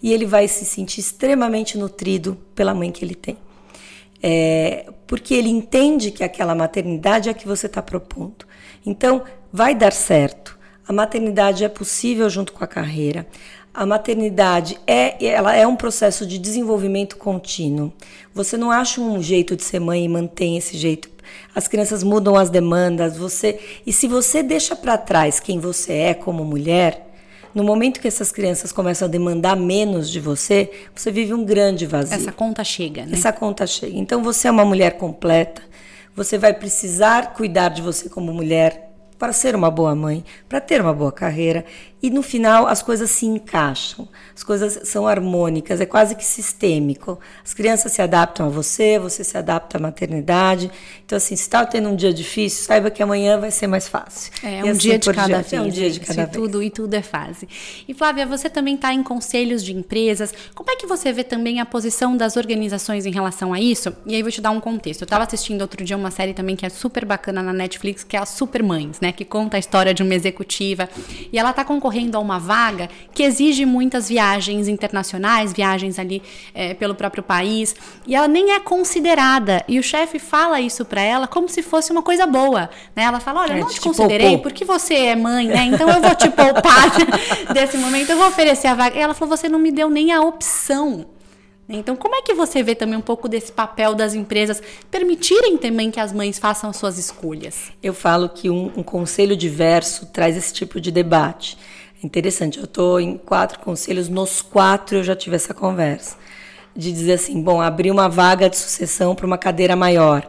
E 0.01 0.11
ele 0.11 0.25
vai 0.25 0.47
se 0.47 0.65
sentir 0.65 0.99
extremamente 0.99 1.77
nutrido 1.77 2.37
pela 2.55 2.73
mãe 2.73 2.91
que 2.91 3.05
ele 3.05 3.15
tem. 3.15 3.37
É, 4.21 4.91
porque 5.05 5.33
ele 5.33 5.49
entende 5.49 6.11
que 6.11 6.23
aquela 6.23 6.55
maternidade 6.55 7.29
é 7.29 7.31
a 7.31 7.35
que 7.35 7.47
você 7.47 7.67
está 7.67 7.81
propondo. 7.81 8.45
Então, 8.85 9.23
vai 9.51 9.75
dar 9.75 9.93
certo. 9.93 10.57
A 10.87 10.93
maternidade 10.93 11.63
é 11.63 11.69
possível 11.69 12.29
junto 12.29 12.53
com 12.53 12.63
a 12.63 12.67
carreira. 12.67 13.27
A 13.73 13.85
maternidade 13.85 14.79
é, 14.87 15.23
ela 15.25 15.53
é 15.53 15.67
um 15.67 15.75
processo 15.75 16.25
de 16.25 16.37
desenvolvimento 16.37 17.17
contínuo. 17.17 17.91
Você 18.33 18.55
não 18.55 18.71
acha 18.71 19.01
um 19.01 19.21
jeito 19.21 19.55
de 19.55 19.63
ser 19.63 19.79
mãe 19.79 20.05
e 20.05 20.09
mantém 20.09 20.57
esse 20.57 20.77
jeito. 20.77 21.09
As 21.53 21.67
crianças 21.67 22.03
mudam 22.03 22.35
as 22.35 22.49
demandas, 22.49 23.17
você 23.17 23.59
e 23.85 23.91
se 23.91 24.07
você 24.07 24.41
deixa 24.43 24.75
para 24.75 24.97
trás 24.97 25.39
quem 25.39 25.59
você 25.59 25.93
é 25.93 26.13
como 26.13 26.45
mulher, 26.45 27.14
no 27.55 27.63
momento 27.63 27.99
que 27.99 28.07
essas 28.07 28.31
crianças 28.31 28.71
começam 28.71 29.07
a 29.07 29.09
demandar 29.09 29.55
menos 29.55 30.11
de 30.11 30.19
você, 30.19 30.69
você 30.93 31.09
vive 31.09 31.33
um 31.33 31.43
grande 31.43 31.87
vazio. 31.87 32.13
Essa 32.13 32.31
conta 32.31 32.63
chega, 32.63 33.05
né? 33.05 33.13
Essa 33.13 33.31
conta 33.31 33.65
chega. 33.65 33.97
Então 33.97 34.21
você 34.21 34.47
é 34.47 34.51
uma 34.51 34.65
mulher 34.65 34.97
completa 34.97 35.61
você 36.15 36.37
vai 36.37 36.53
precisar 36.53 37.33
cuidar 37.33 37.69
de 37.69 37.81
você 37.81 38.07
como 38.07 38.33
mulher 38.33 38.93
para 39.19 39.33
ser 39.33 39.55
uma 39.55 39.69
boa 39.69 39.93
mãe, 39.93 40.23
para 40.47 40.61
ter 40.61 40.81
uma 40.81 40.93
boa 40.93 41.11
carreira. 41.11 41.65
E 42.05 42.11
no 42.11 42.21
final 42.21 42.67
as 42.67 42.83
coisas 42.83 43.09
se 43.09 43.25
encaixam, 43.25 44.07
as 44.35 44.43
coisas 44.43 44.87
são 44.87 45.07
harmônicas, 45.07 45.81
é 45.81 45.87
quase 45.87 46.13
que 46.13 46.23
sistêmico. 46.23 47.19
As 47.43 47.51
crianças 47.51 47.93
se 47.93 47.99
adaptam 47.99 48.45
a 48.45 48.49
você, 48.49 48.99
você 48.99 49.23
se 49.23 49.35
adapta 49.35 49.79
à 49.79 49.81
maternidade. 49.81 50.69
Então, 51.03 51.17
assim, 51.17 51.35
se 51.35 51.41
está 51.41 51.65
tendo 51.65 51.89
um 51.89 51.95
dia 51.95 52.13
difícil, 52.13 52.63
saiba 52.63 52.91
que 52.91 53.01
amanhã 53.01 53.39
vai 53.39 53.49
ser 53.49 53.65
mais 53.65 53.87
fácil. 53.87 54.31
É 54.43 54.63
um, 54.63 54.69
assim 54.69 54.77
dia, 54.77 54.99
de 54.99 55.11
cada 55.11 55.41
vez, 55.41 55.53
é 55.53 55.61
um 55.61 55.67
dia 55.67 55.89
de 55.89 55.99
cada 55.99 56.13
e 56.21 56.25
vez. 56.25 56.37
Tudo, 56.37 56.61
e 56.61 56.69
tudo 56.69 56.93
é 56.93 57.01
fase. 57.01 57.49
E 57.87 57.93
Flávia, 57.95 58.27
você 58.27 58.51
também 58.51 58.75
está 58.75 58.93
em 58.93 59.01
conselhos 59.01 59.63
de 59.63 59.75
empresas. 59.75 60.31
Como 60.53 60.69
é 60.69 60.75
que 60.75 60.85
você 60.85 61.11
vê 61.11 61.23
também 61.23 61.59
a 61.59 61.65
posição 61.65 62.15
das 62.15 62.37
organizações 62.37 63.07
em 63.07 63.11
relação 63.11 63.51
a 63.51 63.59
isso? 63.59 63.91
E 64.05 64.13
aí 64.13 64.21
vou 64.21 64.31
te 64.31 64.41
dar 64.41 64.51
um 64.51 64.59
contexto. 64.59 65.01
Eu 65.01 65.05
estava 65.05 65.23
assistindo 65.23 65.61
outro 65.61 65.83
dia 65.83 65.97
uma 65.97 66.11
série 66.11 66.35
também 66.35 66.55
que 66.55 66.67
é 66.67 66.69
super 66.69 67.03
bacana 67.03 67.41
na 67.41 67.51
Netflix, 67.51 68.03
que 68.03 68.15
é 68.15 68.19
a 68.19 68.27
Super 68.27 68.61
Mães, 68.61 68.99
né? 69.01 69.11
Que 69.11 69.25
conta 69.25 69.57
a 69.57 69.59
história 69.59 69.91
de 69.91 70.03
uma 70.03 70.13
executiva. 70.13 70.87
E 71.33 71.39
ela 71.39 71.49
está 71.49 71.65
concorrendo 71.65 71.94
concorrendo 71.95 72.17
a 72.17 72.19
uma 72.19 72.37
vaga 72.37 72.89
que 73.13 73.23
exige 73.23 73.65
muitas 73.65 74.09
viagens 74.09 74.67
internacionais, 74.67 75.53
viagens 75.53 75.97
ali 75.97 76.21
é, 76.53 76.73
pelo 76.73 76.93
próprio 76.93 77.23
país, 77.23 77.73
e 78.05 78.15
ela 78.15 78.27
nem 78.27 78.51
é 78.51 78.59
considerada. 78.59 79.63
E 79.67 79.79
o 79.79 79.83
chefe 79.83 80.19
fala 80.19 80.59
isso 80.59 80.83
para 80.83 81.01
ela 81.01 81.27
como 81.27 81.47
se 81.47 81.61
fosse 81.61 81.91
uma 81.91 82.01
coisa 82.01 82.25
boa. 82.27 82.69
Né? 82.95 83.03
Ela 83.03 83.19
fala: 83.19 83.41
Olha, 83.41 83.53
é, 83.53 83.59
não 83.59 83.67
te, 83.67 83.75
te 83.75 83.81
considerei 83.81 84.27
poupou. 84.31 84.43
porque 84.43 84.65
você 84.65 84.95
é 84.95 85.15
mãe, 85.15 85.47
né? 85.47 85.65
Então 85.65 85.89
eu 85.89 86.01
vou 86.01 86.15
te 86.15 86.29
poupar 86.29 86.91
desse 87.53 87.77
momento, 87.77 88.09
eu 88.09 88.17
vou 88.17 88.27
oferecer 88.27 88.67
a 88.67 88.75
vaga. 88.75 88.97
E 88.97 88.99
ela 88.99 89.13
falou: 89.13 89.35
Você 89.35 89.47
não 89.47 89.59
me 89.59 89.71
deu 89.71 89.89
nem 89.89 90.11
a 90.11 90.21
opção 90.21 91.05
então, 91.67 91.95
como 91.95 92.15
é 92.15 92.21
que 92.21 92.33
você 92.33 92.61
vê 92.61 92.75
também 92.75 92.97
um 92.97 93.01
pouco 93.01 93.27
desse 93.27 93.51
papel 93.51 93.95
das 93.95 94.13
empresas 94.13 94.61
permitirem 94.91 95.57
também 95.57 95.89
que 95.89 95.99
as 95.99 96.13
mães 96.13 96.37
façam 96.37 96.71
suas 96.71 96.99
escolhas? 96.99 97.71
Eu 97.81 97.93
falo 97.93 98.29
que 98.29 98.49
um, 98.49 98.71
um 98.77 98.83
conselho 98.83 99.35
diverso 99.35 100.05
traz 100.07 100.37
esse 100.37 100.53
tipo 100.53 100.79
de 100.79 100.91
debate. 100.91 101.57
Interessante, 102.05 102.59
eu 102.59 102.65
estou 102.65 102.99
em 102.99 103.17
quatro 103.17 103.57
conselhos, 103.59 104.07
nos 104.07 104.39
quatro 104.39 104.97
eu 104.97 105.03
já 105.03 105.15
tive 105.15 105.37
essa 105.37 105.55
conversa. 105.55 106.15
De 106.75 106.91
dizer 106.91 107.13
assim, 107.13 107.41
bom, 107.41 107.59
abrir 107.59 107.89
uma 107.89 108.07
vaga 108.07 108.47
de 108.47 108.55
sucessão 108.57 109.15
para 109.15 109.25
uma 109.25 109.39
cadeira 109.39 109.75
maior. 109.75 110.27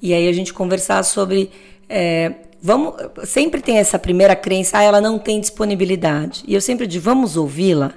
E 0.00 0.14
aí 0.14 0.28
a 0.28 0.32
gente 0.32 0.54
conversar 0.54 1.02
sobre. 1.02 1.50
É, 1.88 2.34
vamos, 2.62 2.94
sempre 3.24 3.60
tem 3.60 3.78
essa 3.78 3.98
primeira 3.98 4.36
crença, 4.36 4.78
ah, 4.78 4.82
ela 4.84 5.00
não 5.00 5.18
tem 5.18 5.40
disponibilidade. 5.40 6.44
E 6.46 6.54
eu 6.54 6.60
sempre 6.60 6.86
digo, 6.86 7.02
vamos 7.02 7.36
ouvi-la. 7.36 7.94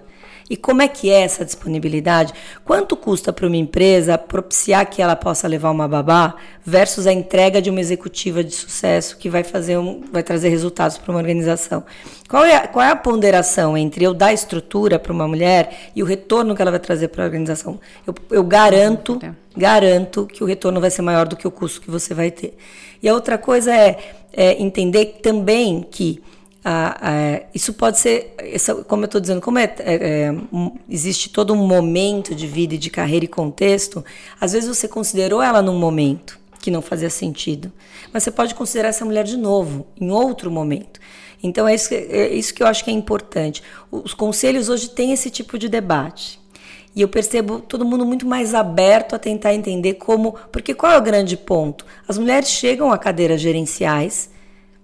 E 0.52 0.58
como 0.58 0.82
é 0.82 0.88
que 0.90 1.10
é 1.10 1.22
essa 1.22 1.46
disponibilidade? 1.46 2.34
Quanto 2.66 2.98
custa 2.98 3.32
para 3.32 3.48
uma 3.48 3.56
empresa 3.56 4.18
propiciar 4.18 4.86
que 4.86 5.02
ela 5.02 5.16
possa 5.16 5.48
levar 5.48 5.72
uma 5.72 5.88
babá 5.88 6.36
versus 6.66 7.08
a 7.08 7.14
entrega 7.14 7.62
de 7.62 7.70
uma 7.70 7.80
executiva 7.80 8.44
de 8.44 8.54
sucesso 8.54 9.16
que 9.16 9.30
vai 9.30 9.46
fazer 9.46 9.78
um, 9.78 10.04
vai 10.12 10.22
trazer 10.22 10.50
resultados 10.50 10.98
para 10.98 11.10
uma 11.10 11.20
organização? 11.20 11.86
Qual 12.28 12.44
é, 12.44 12.58
a, 12.58 12.68
qual 12.68 12.84
é 12.84 12.90
a 12.90 12.98
ponderação 12.98 13.78
entre 13.78 14.04
eu 14.04 14.14
dar 14.14 14.34
estrutura 14.34 15.00
para 15.00 15.14
uma 15.14 15.26
mulher 15.26 15.90
e 15.96 16.04
o 16.04 16.06
retorno 16.06 16.54
que 16.54 16.62
ela 16.62 16.72
vai 16.72 16.82
trazer 16.82 17.08
para 17.08 17.24
a 17.24 17.28
organização? 17.28 17.80
Eu, 18.06 18.14
eu 18.30 18.44
garanto, 18.44 19.22
garanto 19.56 20.26
que 20.26 20.44
o 20.44 20.46
retorno 20.46 20.82
vai 20.82 20.92
ser 20.92 21.02
maior 21.02 21.30
do 21.30 21.38
que 21.38 21.48
o 21.48 21.52
custo 21.52 21.80
que 21.80 21.90
você 21.90 22.14
vai 22.14 22.30
ter. 22.30 22.58
E 23.02 23.08
a 23.08 23.14
outra 23.14 23.38
coisa 23.38 23.74
é, 23.74 23.98
é 24.34 24.62
entender 24.62 25.20
também 25.22 25.82
que 25.90 26.22
ah, 26.64 26.98
ah, 27.02 27.42
isso 27.56 27.74
pode 27.74 27.98
ser, 27.98 28.36
essa, 28.38 28.76
como 28.76 29.04
eu 29.04 29.06
estou 29.06 29.20
dizendo, 29.20 29.42
como 29.42 29.58
é, 29.58 29.64
é, 29.80 29.96
é, 29.96 30.36
existe 30.88 31.30
todo 31.30 31.54
um 31.54 31.68
momento 31.68 32.36
de 32.36 32.46
vida 32.46 32.76
e 32.76 32.78
de 32.78 32.90
carreira 32.90 33.26
e 33.26 33.28
contexto, 33.28 34.06
às 34.40 34.54
vezes 34.54 34.70
você 34.70 34.88
considerou 34.88 35.42
ela 35.42 35.62
num 35.62 35.80
momento 35.80 36.40
que 36.60 36.70
não 36.70 36.82
fazia 36.82 37.10
sentido, 37.10 37.72
mas 38.14 38.24
você 38.24 38.30
pode 38.30 38.54
considerar 38.54 38.90
essa 38.90 39.04
mulher 39.04 39.24
de 39.24 39.38
novo, 39.38 39.88
em 40.00 40.12
outro 40.12 40.52
momento. 40.52 41.00
Então 41.42 41.68
é 41.68 41.74
isso, 41.74 41.90
que, 41.90 41.96
é 41.96 42.32
isso 42.32 42.54
que 42.54 42.62
eu 42.62 42.68
acho 42.68 42.84
que 42.84 42.92
é 42.92 42.94
importante. 42.94 43.64
Os 43.92 44.14
conselhos 44.14 44.70
hoje 44.70 44.90
têm 44.90 45.12
esse 45.12 45.32
tipo 45.32 45.58
de 45.58 45.68
debate. 45.68 46.40
E 46.96 47.02
eu 47.02 47.08
percebo 47.08 47.60
todo 47.60 47.86
mundo 47.86 48.06
muito 48.06 48.28
mais 48.28 48.54
aberto 48.54 49.16
a 49.16 49.20
tentar 49.20 49.54
entender 49.54 49.96
como. 49.96 50.36
Porque 50.52 50.76
qual 50.76 50.92
é 50.92 50.98
o 50.98 51.02
grande 51.02 51.38
ponto? 51.38 51.86
As 52.08 52.18
mulheres 52.18 52.50
chegam 52.50 52.92
a 52.92 52.98
cadeiras 52.98 53.42
gerenciais 53.42 54.30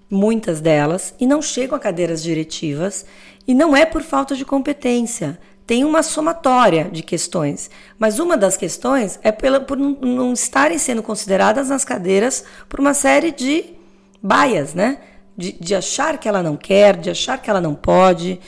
muitas 0.10 0.62
delas, 0.62 1.14
e 1.20 1.26
não 1.28 1.42
chegam 1.42 1.76
a 1.76 1.80
cadeiras 1.80 2.24
diretivas, 2.24 3.06
e 3.48 3.54
não 3.54 3.76
é 3.76 3.86
por 3.86 4.02
falta 4.02 4.36
de 4.36 4.46
competência. 4.46 5.40
Tem 5.66 5.84
uma 5.84 6.02
somatória 6.02 6.90
de 6.90 7.04
questões, 7.04 7.70
mas 8.00 8.20
uma 8.20 8.38
das 8.38 8.56
questões 8.56 9.20
é 9.22 9.34
pela, 9.34 9.60
por 9.60 9.78
não 9.78 10.32
estarem 10.32 10.78
sendo 10.78 11.04
consideradas 11.04 11.68
nas 11.68 11.84
cadeiras 11.84 12.46
por 12.70 12.80
uma 12.80 12.94
série 12.94 13.32
de 13.32 13.66
baias, 14.24 14.74
né? 14.74 15.00
De, 15.36 15.52
de 15.52 15.76
achar 15.76 16.18
que 16.18 16.28
ela 16.28 16.42
não 16.42 16.56
quer, 16.56 16.96
de 16.96 17.10
achar 17.10 17.38
que 17.38 17.50
ela 17.50 17.60
não 17.60 17.76
pode. 17.76 18.40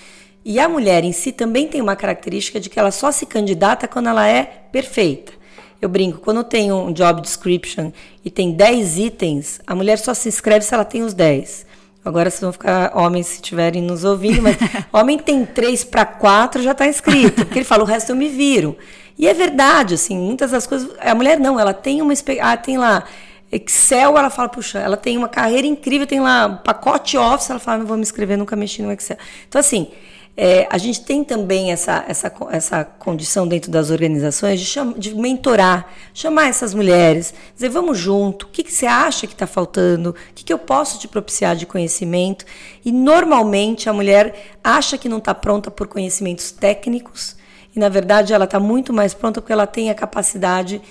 E 0.45 0.59
a 0.59 0.69
mulher 0.69 1.03
em 1.03 1.11
si 1.11 1.33
também 1.33 1.67
tem 1.67 1.81
uma 1.81 1.95
característica 1.95 2.59
de 2.59 2.69
que 2.69 2.79
ela 2.79 2.89
só 2.89 3.11
se 3.11 3.25
candidata 3.25 3.87
quando 3.87 4.07
ela 4.07 4.25
é 4.25 4.43
perfeita. 4.71 5.33
Eu 5.81 5.87
brinco, 5.87 6.19
quando 6.19 6.43
tem 6.43 6.71
um 6.71 6.91
job 6.91 7.21
description 7.21 7.91
e 8.23 8.29
tem 8.29 8.51
10 8.51 8.97
itens, 8.97 9.61
a 9.65 9.73
mulher 9.73 9.97
só 9.97 10.13
se 10.13 10.27
inscreve 10.27 10.65
se 10.65 10.73
ela 10.73 10.83
tem 10.83 11.03
os 11.03 11.13
10. 11.13 11.65
Agora 12.03 12.29
vocês 12.29 12.41
vão 12.41 12.51
ficar 12.51 12.91
homens 12.97 13.27
se 13.27 13.35
estiverem 13.35 13.81
nos 13.81 14.03
ouvindo, 14.03 14.41
mas 14.41 14.57
homem 14.91 15.17
tem 15.17 15.45
3 15.45 15.83
para 15.85 16.05
4 16.05 16.61
já 16.61 16.71
está 16.71 16.87
inscrito, 16.87 17.45
porque 17.45 17.59
ele 17.59 17.65
fala, 17.65 17.83
o 17.83 17.85
resto 17.85 18.11
eu 18.11 18.15
me 18.15 18.27
viro. 18.27 18.77
E 19.17 19.27
é 19.27 19.33
verdade, 19.33 19.95
assim, 19.95 20.17
muitas 20.17 20.51
das 20.51 20.65
coisas. 20.65 20.89
A 20.99 21.13
mulher 21.13 21.37
não, 21.37 21.59
ela 21.59 21.73
tem 21.73 22.01
uma. 22.01 22.13
Ah, 22.41 22.55
tem 22.55 22.77
lá. 22.77 23.03
Excel, 23.51 24.17
ela 24.17 24.29
fala, 24.29 24.47
puxa, 24.47 24.79
ela 24.79 24.95
tem 24.95 25.17
uma 25.17 25.27
carreira 25.27 25.65
incrível, 25.65 26.05
tem 26.05 26.19
lá 26.19 26.61
pacote 26.63 27.17
Office, 27.17 27.49
ela 27.49 27.59
fala, 27.59 27.79
não 27.79 27.85
vou 27.85 27.97
me 27.97 28.03
inscrever, 28.03 28.37
nunca 28.37 28.55
mexi 28.55 28.81
no 28.81 28.91
Excel. 28.91 29.17
Então, 29.47 29.59
assim, 29.59 29.87
é, 30.35 30.67
a 30.69 30.77
gente 30.77 31.01
tem 31.01 31.23
também 31.23 31.71
essa, 31.71 32.05
essa, 32.07 32.31
essa 32.51 32.85
condição 32.85 33.45
dentro 33.45 33.69
das 33.69 33.89
organizações 33.89 34.59
de, 34.59 34.65
cham, 34.65 34.93
de 34.93 35.13
mentorar, 35.13 35.87
chamar 36.13 36.47
essas 36.47 36.73
mulheres, 36.73 37.33
dizer, 37.53 37.69
vamos 37.69 37.97
junto, 37.97 38.45
o 38.45 38.49
que, 38.49 38.63
que 38.63 38.71
você 38.71 38.85
acha 38.85 39.27
que 39.27 39.33
está 39.33 39.45
faltando, 39.45 40.11
o 40.11 40.33
que, 40.33 40.45
que 40.45 40.53
eu 40.53 40.57
posso 40.57 40.97
te 40.97 41.07
propiciar 41.07 41.55
de 41.55 41.65
conhecimento. 41.65 42.45
E 42.85 42.91
normalmente 42.91 43.89
a 43.89 43.93
mulher 43.93 44.57
acha 44.63 44.97
que 44.97 45.09
não 45.09 45.17
está 45.17 45.35
pronta 45.35 45.69
por 45.69 45.87
conhecimentos 45.87 46.51
técnicos, 46.51 47.35
e 47.75 47.79
na 47.79 47.89
verdade 47.89 48.33
ela 48.33 48.45
está 48.45 48.59
muito 48.59 48.93
mais 48.93 49.13
pronta 49.13 49.41
porque 49.41 49.53
ela 49.53 49.67
tem 49.67 49.89
a 49.89 49.95
capacidade 49.95 50.81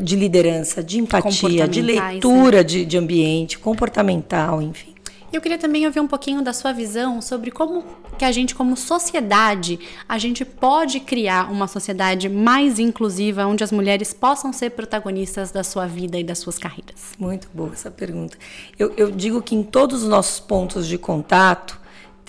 de 0.00 0.16
liderança, 0.16 0.82
de 0.82 0.98
empatia, 0.98 1.66
de 1.66 1.82
leitura 1.82 2.58
né? 2.58 2.64
de, 2.64 2.84
de 2.84 2.96
ambiente, 2.96 3.58
comportamental, 3.58 4.62
enfim. 4.62 4.95
Eu 5.32 5.40
queria 5.40 5.58
também 5.58 5.86
ouvir 5.86 6.00
um 6.00 6.06
pouquinho 6.06 6.42
da 6.42 6.52
sua 6.52 6.72
visão 6.72 7.20
sobre 7.20 7.50
como 7.50 7.84
que 8.16 8.24
a 8.24 8.32
gente, 8.32 8.54
como 8.54 8.76
sociedade, 8.76 9.78
a 10.08 10.18
gente 10.18 10.44
pode 10.44 11.00
criar 11.00 11.50
uma 11.50 11.66
sociedade 11.66 12.28
mais 12.28 12.78
inclusiva, 12.78 13.44
onde 13.44 13.62
as 13.62 13.72
mulheres 13.72 14.12
possam 14.12 14.52
ser 14.52 14.70
protagonistas 14.70 15.50
da 15.50 15.62
sua 15.62 15.86
vida 15.86 16.18
e 16.18 16.24
das 16.24 16.38
suas 16.38 16.58
carreiras. 16.58 17.12
Muito 17.18 17.48
boa 17.52 17.72
essa 17.72 17.90
pergunta. 17.90 18.38
Eu, 18.78 18.94
eu 18.96 19.10
digo 19.10 19.42
que 19.42 19.54
em 19.54 19.62
todos 19.62 20.02
os 20.02 20.08
nossos 20.08 20.40
pontos 20.40 20.86
de 20.86 20.96
contato, 20.96 21.78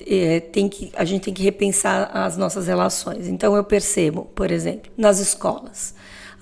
é, 0.06 0.40
tem 0.40 0.68
que, 0.68 0.92
a 0.96 1.06
gente 1.06 1.24
tem 1.24 1.34
que 1.34 1.44
repensar 1.44 2.12
as 2.14 2.38
nossas 2.38 2.68
relações. 2.68 3.28
Então, 3.28 3.56
eu 3.56 3.64
percebo, 3.64 4.26
por 4.36 4.52
exemplo, 4.52 4.92
nas 4.98 5.20
escolas. 5.20 5.96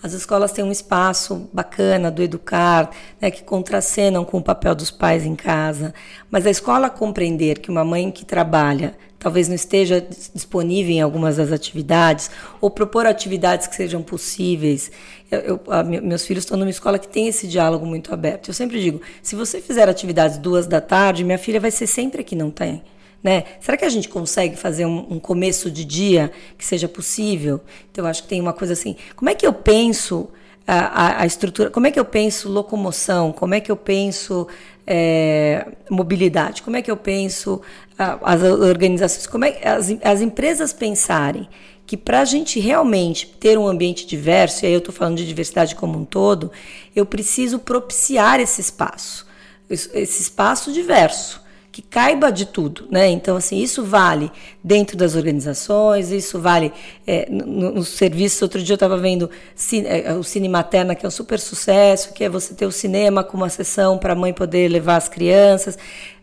As 0.06 0.13
escolas 0.13 0.52
têm 0.52 0.63
um 0.63 0.72
espaço 0.72 1.50
bacana 1.52 2.12
do 2.12 2.22
educar, 2.22 2.91
né, 3.20 3.32
que 3.32 3.41
contracenam 3.41 4.24
com 4.24 4.38
o 4.38 4.44
papel 4.44 4.76
dos 4.76 4.91
pais 4.91 5.26
em 5.26 5.36
casa. 5.36 5.96
Mas 6.30 6.46
a 6.46 6.52
escola 6.52 6.91
compreender 6.91 7.58
que 7.58 7.72
uma 7.72 7.84
mãe 7.84 8.12
que 8.12 8.24
trabalha 8.24 8.96
talvez 9.18 9.48
não 9.48 9.56
esteja 9.56 10.00
disponível 10.32 10.91
em 10.91 11.02
algumas 11.02 11.38
das 11.38 11.52
atividades, 11.52 12.30
ou 12.62 12.70
propor 12.70 13.08
atividades 13.08 13.65
que 13.65 13.76
sejam 13.76 14.04
possíveis. 14.04 14.91
Eu, 15.32 15.39
eu, 15.39 15.62
a, 15.70 15.82
meus 15.82 16.24
filhos 16.24 16.44
estão 16.44 16.56
numa 16.56 16.70
escola 16.70 17.00
que 17.00 17.08
tem 17.08 17.28
esse 17.28 17.48
diálogo 17.48 17.84
muito 17.84 18.13
aberto. 18.13 18.50
Eu 18.50 18.54
sempre 18.54 18.80
digo: 18.80 19.02
se 19.24 19.36
você 19.36 19.60
fizer 19.60 19.89
atividades 19.89 20.38
duas 20.38 20.68
da 20.68 20.82
tarde, 20.82 21.24
minha 21.24 21.39
filha 21.39 21.60
vai 21.60 21.72
ser 21.72 21.88
sempre 21.88 22.24
que 22.24 22.36
não 22.36 22.52
tem. 22.52 22.84
Né? 23.26 23.44
Será 23.60 23.76
que 23.76 23.84
a 23.84 23.90
gente 23.90 24.08
consegue 24.08 24.56
fazer 24.56 24.86
um, 24.86 25.14
um, 25.14 25.20
começo 25.20 25.72
de 25.72 25.84
dia 25.84 26.32
que 26.56 26.64
seja 26.64 26.88
possível? 26.88 27.60
Então, 27.92 28.06
acho 28.06 28.22
que 28.22 28.30
tem 28.30 28.40
uma 28.40 28.54
coisa 28.54 28.74
assim: 28.74 28.96
como 29.16 29.32
é 29.32 29.34
que 29.34 29.48
eu 29.48 29.52
penso 29.52 30.30
a, 30.68 30.76
a, 30.76 31.22
a 31.24 31.26
estrutura, 31.26 31.72
como 31.72 31.88
é 31.88 31.92
que 31.92 32.00
eu 32.00 32.06
penso 32.06 32.48
locomoção, 32.48 33.32
como 33.32 33.56
é 33.56 33.60
que 33.60 33.72
eu 33.72 33.76
penso 33.76 34.48
é, 34.86 35.66
mobilidade, 35.90 36.62
como 36.62 36.78
é 36.78 36.84
que 36.84 36.92
eu 36.92 36.98
penso 36.98 37.64
a, 37.98 38.20
as 38.32 38.44
organizações, 38.44 39.26
como 39.26 39.44
é 39.44 39.58
as, 39.68 39.88
as 40.04 40.22
empresas 40.22 40.72
pensarem 40.72 41.50
que 41.88 41.98
para 41.98 42.22
a 42.22 42.26
gente 42.26 42.60
realmente 42.60 43.26
ter 43.40 43.58
um 43.58 43.68
ambiente 43.68 44.06
diverso, 44.06 44.64
e 44.64 44.68
aí 44.68 44.74
eu 44.74 44.78
estou 44.78 44.94
falando 44.94 45.18
de 45.18 45.26
diversidade 45.26 45.74
como 45.74 45.98
um 45.98 46.06
todo, 46.06 46.52
eu 46.96 47.08
preciso 47.08 47.58
propiciar 47.58 48.40
esse 48.40 48.62
espaço, 48.62 49.26
esse 49.68 50.22
espaço 50.22 50.72
diverso 50.72 51.44
que 51.76 51.82
caiba 51.82 52.32
de 52.32 52.46
tudo, 52.46 52.88
né? 52.90 53.10
Então, 53.10 53.36
assim, 53.36 53.58
isso 53.58 53.84
vale 53.84 54.32
dentro 54.64 54.96
das 54.96 55.14
organizações, 55.14 56.10
isso 56.10 56.40
vale 56.40 56.72
é, 57.06 57.28
no, 57.30 57.74
no 57.74 57.84
serviço. 57.84 58.46
Outro 58.46 58.64
dia 58.64 58.76
eu 58.76 58.76
estava 58.78 58.98
vendo 58.98 59.30
cine, 59.54 59.86
é, 59.86 60.14
o 60.14 60.24
Cine 60.24 60.48
Materna, 60.48 60.96
que 60.96 61.06
é 61.06 61.10
um 61.10 61.12
super 61.12 61.38
sucesso, 61.38 62.14
que 62.14 62.24
é 62.24 62.30
você 62.30 62.54
ter 62.54 62.66
o 62.66 62.72
cinema 62.72 63.26
com 63.26 63.36
uma 63.36 63.50
sessão 63.50 63.98
para 63.98 64.14
a 64.14 64.16
mãe 64.16 64.32
poder 64.32 64.70
levar 64.70 64.96
as 64.96 65.10
crianças 65.10 65.78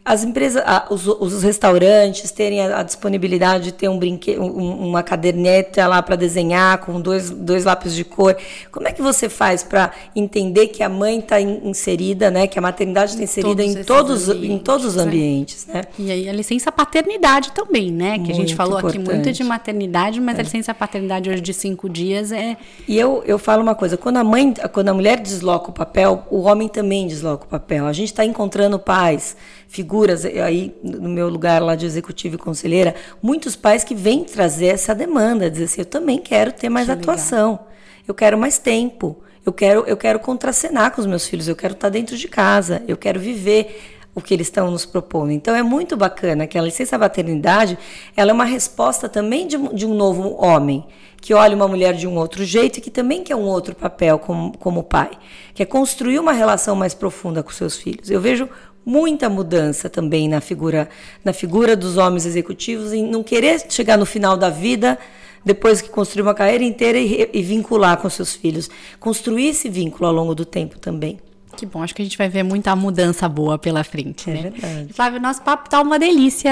as 0.05 0.25
empresas, 0.25 0.62
os, 0.91 1.07
os, 1.07 1.45
restaurantes 1.45 2.33
terem 2.33 2.61
a, 2.61 2.81
a, 2.81 2.83
disponibilidade 2.83 3.67
de 3.67 3.73
ter 3.73 3.88
um 3.88 3.97
brinquedo, 3.97 4.43
um, 4.43 4.88
uma 4.88 5.01
caderneta 5.01 5.87
lá 5.87 6.03
para 6.03 6.17
desenhar 6.17 6.79
com 6.79 7.01
dois, 7.01 7.31
dois 7.31 7.65
lápis 7.65 7.95
de 7.95 8.03
cor. 8.03 8.37
Como 8.73 8.88
é 8.88 8.93
que 8.93 9.01
você 9.01 9.29
faz 9.29 9.62
para 9.62 9.93
entender 10.17 10.69
que 10.69 10.83
a 10.83 10.88
mãe 10.88 11.21
está 11.21 11.41
inserida, 11.41 12.33
né? 12.33 12.49
Que 12.49 12.59
a 12.59 12.62
maternidade 12.62 13.12
está 13.12 13.23
inserida 13.23 13.62
todos 13.62 13.77
em 13.77 13.85
todos, 13.85 14.29
em 14.29 14.59
todos 14.59 14.87
os 14.87 14.97
ambientes, 14.97 15.67
né? 15.67 15.83
E 15.97 16.11
aí 16.11 16.29
a 16.29 16.33
licença 16.33 16.73
paternidade 16.73 17.53
também, 17.53 17.93
né? 17.93 18.15
Que 18.15 18.19
muito 18.19 18.33
a 18.33 18.35
gente 18.35 18.57
falou 18.57 18.79
importante. 18.79 19.01
aqui 19.01 19.15
muito 19.15 19.33
de 19.33 19.45
maternidade, 19.45 20.21
mas 20.21 20.37
é. 20.37 20.41
a 20.41 20.43
licença 20.43 20.75
paternidade 20.75 21.31
hoje 21.31 21.41
de 21.41 21.55
cinco 21.55 21.88
dias 21.88 22.33
é. 22.33 22.57
E 22.88 22.99
eu, 22.99 23.23
eu 23.25 23.38
falo 23.38 23.62
uma 23.62 23.77
coisa: 23.77 23.97
quando 23.97 24.17
a 24.17 24.25
mãe, 24.25 24.53
quando 24.73 24.88
a 24.88 24.95
mulher 24.95 25.21
desloca 25.21 25.71
o 25.71 25.73
papel, 25.73 26.27
o 26.29 26.41
homem 26.41 26.69
também 26.69 27.07
desloca 27.07 27.45
o 27.45 27.49
papel. 27.49 27.87
A 27.87 27.93
gente 27.93 28.09
está 28.09 28.25
encontrando 28.25 28.81
pais 28.81 29.37
figuras 29.73 30.27
aí 30.27 30.77
no 30.83 31.09
meu 31.09 31.31
lugar 31.31 31.63
lá 31.63 31.75
de 31.75 31.87
executivo 31.87 32.35
e 32.35 32.39
conselheira, 32.39 32.95
muitos 33.23 33.57
pais 33.57 33.83
que 33.83 33.95
vêm 33.95 34.23
trazer 34.23 34.67
essa 34.67 34.95
demanda, 34.95 35.51
dizer 35.51 35.65
assim, 35.65 35.81
eu 35.81 35.87
também 35.87 36.19
quero 36.19 36.53
ter 36.53 36.69
mais 36.69 36.91
atuação, 36.91 37.59
eu 38.07 38.13
quero 38.13 38.37
mais 38.37 38.59
tempo, 38.59 39.17
eu 39.47 39.53
quero 39.53 39.85
eu 39.87 39.97
quero 39.97 40.19
contracenar 40.21 40.91
com 40.91 41.01
os 41.01 41.07
meus 41.07 41.27
filhos, 41.27 41.49
eu 41.49 41.57
quero 41.57 41.73
estar 41.73 41.89
dentro 41.89 42.19
de 42.19 42.29
casa, 42.29 42.83
eu 42.87 42.99
quero 42.99 43.19
viver 43.19 43.99
o 44.15 44.21
que 44.21 44.35
eles 44.35 44.49
estão 44.49 44.71
nos 44.71 44.85
propondo. 44.85 45.31
Então 45.31 45.55
é 45.55 45.63
muito 45.63 45.97
bacana 45.97 46.47
que 46.47 46.59
a 46.59 46.63
licença 46.63 46.99
maternidade, 46.99 47.79
ela 48.15 48.31
é 48.31 48.35
uma 48.35 48.45
resposta 48.45 49.09
também 49.09 49.47
de, 49.47 49.57
de 49.57 49.87
um 49.87 49.95
novo 49.95 50.37
homem 50.39 50.85
que 51.19 51.33
olha 51.33 51.57
uma 51.57 51.69
mulher 51.69 51.95
de 51.95 52.07
um 52.07 52.17
outro 52.17 52.45
jeito 52.45 52.79
e 52.79 52.81
que 52.83 52.91
também 52.91 53.23
quer 53.23 53.37
um 53.37 53.45
outro 53.45 53.77
papel 53.77 54.19
como, 54.19 54.59
como 54.59 54.83
pai, 54.83 55.13
que 55.55 55.63
é 55.63 55.67
construir 55.67 56.19
uma 56.19 56.33
relação 56.33 56.75
mais 56.75 56.93
profunda 56.95 57.45
com 57.45 57.51
seus 57.53 57.77
filhos. 57.77 58.11
Eu 58.11 58.21
vejo 58.21 58.49
muita 58.85 59.29
mudança 59.29 59.88
também 59.88 60.29
na 60.29 60.40
figura, 60.40 60.88
na 61.25 61.33
figura 61.33 61.77
dos 61.77 61.97
homens 61.97 62.27
executivos 62.27 62.92
em 62.92 63.07
não 63.07 63.23
querer 63.23 63.61
chegar 63.68 63.97
no 63.97 64.07
final 64.07 64.37
da 64.37 64.51
vida 64.51 64.99
depois 65.45 65.81
que 65.81 65.88
construir 65.88 66.23
uma 66.23 66.35
carreira 66.35 66.64
inteira 66.64 66.99
e, 66.99 67.29
e 67.33 67.42
vincular 67.42 67.97
com 67.97 68.09
seus 68.09 68.35
filhos, 68.35 68.71
construir 69.01 69.49
esse 69.49 69.68
vínculo 69.68 70.07
ao 70.07 70.12
longo 70.12 70.35
do 70.35 70.45
tempo 70.45 70.79
também. 70.79 71.18
Que 71.57 71.67
bom, 71.67 71.83
acho 71.83 71.95
que 71.95 72.03
a 72.03 72.05
gente 72.05 72.17
vai 72.17 72.29
ver 72.29 72.43
muita 72.43 72.75
mudança 72.75 73.29
boa 73.29 73.59
pela 73.59 73.85
frente, 73.85 74.31
é 74.31 74.35
né? 74.35 74.43
Verdade. 74.51 74.93
Flávio, 74.93 75.21
nosso 75.21 75.43
papo 75.43 75.69
tá 75.69 75.81
uma 75.81 75.99
delícia. 75.99 76.51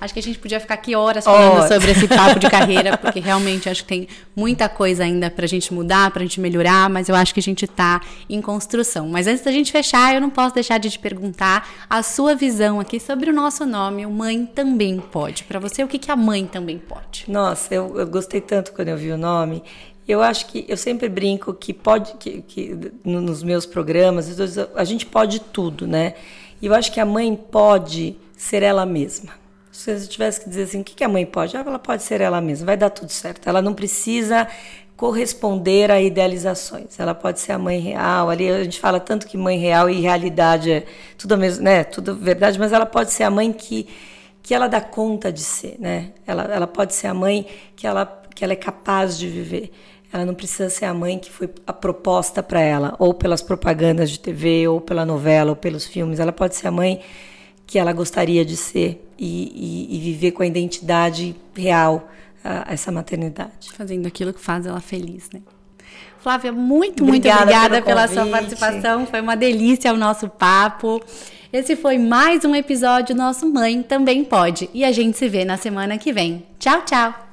Acho 0.00 0.14
que 0.14 0.20
a 0.20 0.22
gente 0.22 0.38
podia 0.38 0.60
ficar 0.60 0.74
aqui 0.74 0.94
horas 0.94 1.24
falando 1.24 1.56
horas. 1.56 1.68
sobre 1.68 1.90
esse 1.90 2.08
papo 2.08 2.38
de 2.38 2.48
carreira, 2.50 2.96
porque 2.96 3.20
realmente 3.20 3.68
acho 3.68 3.82
que 3.82 3.88
tem 3.88 4.08
muita 4.34 4.68
coisa 4.68 5.04
ainda 5.04 5.30
pra 5.30 5.46
gente 5.46 5.74
mudar, 5.74 6.10
pra 6.10 6.22
gente 6.22 6.40
melhorar, 6.40 6.88
mas 6.88 7.08
eu 7.08 7.14
acho 7.14 7.34
que 7.34 7.40
a 7.40 7.42
gente 7.42 7.66
tá 7.66 8.00
em 8.28 8.40
construção. 8.40 9.08
Mas 9.08 9.26
antes 9.26 9.42
da 9.42 9.50
gente 9.50 9.72
fechar, 9.72 10.14
eu 10.14 10.20
não 10.20 10.30
posso 10.30 10.54
deixar 10.54 10.78
de 10.78 10.90
te 10.90 10.98
perguntar 10.98 11.68
a 11.90 12.02
sua 12.02 12.34
visão 12.34 12.80
aqui 12.80 12.98
sobre 13.00 13.30
o 13.30 13.32
nosso 13.32 13.66
nome, 13.66 14.06
o 14.06 14.10
Mãe 14.10 14.46
Também 14.46 14.98
Pode. 14.98 15.44
Para 15.44 15.58
você, 15.58 15.82
o 15.82 15.88
que, 15.88 15.98
que 15.98 16.10
a 16.10 16.16
mãe 16.16 16.46
também 16.46 16.78
pode? 16.78 17.24
Nossa, 17.28 17.74
eu, 17.74 17.98
eu 17.98 18.06
gostei 18.06 18.40
tanto 18.40 18.72
quando 18.72 18.88
eu 18.88 18.96
vi 18.96 19.10
o 19.10 19.18
nome. 19.18 19.62
Eu 20.06 20.22
acho 20.22 20.46
que 20.46 20.64
eu 20.68 20.76
sempre 20.76 21.08
brinco 21.08 21.54
que 21.54 21.72
pode 21.72 22.14
que, 22.14 22.42
que 22.42 22.92
nos 23.04 23.42
meus 23.42 23.64
programas 23.64 24.28
a 24.74 24.84
gente 24.84 25.06
pode 25.06 25.40
tudo, 25.40 25.86
né? 25.86 26.14
E 26.60 26.66
eu 26.66 26.74
acho 26.74 26.90
que 26.92 27.00
a 27.00 27.06
mãe 27.06 27.34
pode 27.36 28.16
ser 28.36 28.62
ela 28.62 28.84
mesma. 28.84 29.32
Se 29.70 29.90
eu 29.90 30.06
tivesse 30.06 30.40
que 30.40 30.48
dizer 30.48 30.64
assim, 30.64 30.80
o 30.80 30.84
que 30.84 31.02
a 31.02 31.08
mãe 31.08 31.24
pode? 31.24 31.56
Ah, 31.56 31.64
ela 31.66 31.78
pode 31.78 32.02
ser 32.02 32.20
ela 32.20 32.40
mesma, 32.40 32.66
vai 32.66 32.76
dar 32.76 32.90
tudo 32.90 33.10
certo. 33.10 33.48
Ela 33.48 33.62
não 33.62 33.72
precisa 33.72 34.46
corresponder 34.96 35.90
a 35.90 36.00
idealizações. 36.00 37.00
Ela 37.00 37.14
pode 37.14 37.40
ser 37.40 37.52
a 37.52 37.58
mãe 37.58 37.80
real. 37.80 38.28
Ali 38.28 38.48
a 38.50 38.62
gente 38.62 38.78
fala 38.78 39.00
tanto 39.00 39.26
que 39.26 39.36
mãe 39.36 39.58
real 39.58 39.88
e 39.88 40.00
realidade 40.00 40.70
é 40.70 40.86
tudo 41.16 41.36
mesmo, 41.38 41.64
né? 41.64 41.84
Tudo 41.84 42.14
verdade, 42.14 42.58
mas 42.58 42.72
ela 42.72 42.86
pode 42.86 43.12
ser 43.12 43.24
a 43.24 43.30
mãe 43.30 43.52
que 43.52 43.88
que 44.42 44.52
ela 44.52 44.66
dá 44.66 44.80
conta 44.80 45.32
de 45.32 45.40
ser, 45.40 45.76
né? 45.78 46.12
Ela, 46.26 46.42
ela 46.44 46.66
pode 46.66 46.94
ser 46.94 47.06
a 47.06 47.14
mãe 47.14 47.46
que 47.76 47.86
ela 47.86 48.04
que 48.34 48.44
ela 48.44 48.52
é 48.52 48.56
capaz 48.56 49.18
de 49.18 49.28
viver. 49.28 49.72
Ela 50.12 50.26
não 50.26 50.34
precisa 50.34 50.68
ser 50.68 50.84
a 50.84 50.92
mãe 50.92 51.18
que 51.18 51.30
foi 51.30 51.48
a 51.66 51.72
proposta 51.72 52.42
para 52.42 52.60
ela, 52.60 52.94
ou 52.98 53.14
pelas 53.14 53.40
propagandas 53.40 54.10
de 54.10 54.20
TV, 54.20 54.68
ou 54.68 54.80
pela 54.80 55.06
novela, 55.06 55.50
ou 55.50 55.56
pelos 55.56 55.86
filmes. 55.86 56.20
Ela 56.20 56.32
pode 56.32 56.54
ser 56.54 56.68
a 56.68 56.70
mãe 56.70 57.00
que 57.66 57.78
ela 57.78 57.92
gostaria 57.92 58.44
de 58.44 58.56
ser 58.56 59.02
e, 59.18 59.88
e, 59.90 59.96
e 59.96 60.00
viver 60.00 60.32
com 60.32 60.42
a 60.42 60.46
identidade 60.46 61.34
real 61.56 62.08
a, 62.44 62.72
essa 62.72 62.92
maternidade. 62.92 63.72
Fazendo 63.74 64.06
aquilo 64.06 64.32
que 64.32 64.40
faz 64.40 64.66
ela 64.66 64.80
feliz, 64.80 65.30
né? 65.32 65.40
Flávia, 66.18 66.52
muito, 66.52 67.02
obrigada 67.02 67.40
muito 67.40 67.56
obrigada 67.56 67.82
pela 67.82 68.06
sua 68.06 68.26
participação. 68.26 69.06
Foi 69.06 69.20
uma 69.20 69.34
delícia 69.34 69.92
o 69.92 69.96
nosso 69.96 70.28
papo. 70.28 71.02
Esse 71.52 71.74
foi 71.74 71.98
mais 71.98 72.44
um 72.44 72.54
episódio 72.54 73.14
Nosso 73.14 73.50
Mãe 73.50 73.82
Também 73.82 74.24
Pode. 74.24 74.70
E 74.72 74.84
a 74.84 74.92
gente 74.92 75.18
se 75.18 75.28
vê 75.28 75.44
na 75.44 75.56
semana 75.56 75.98
que 75.98 76.12
vem. 76.12 76.46
Tchau, 76.58 76.82
tchau! 76.82 77.31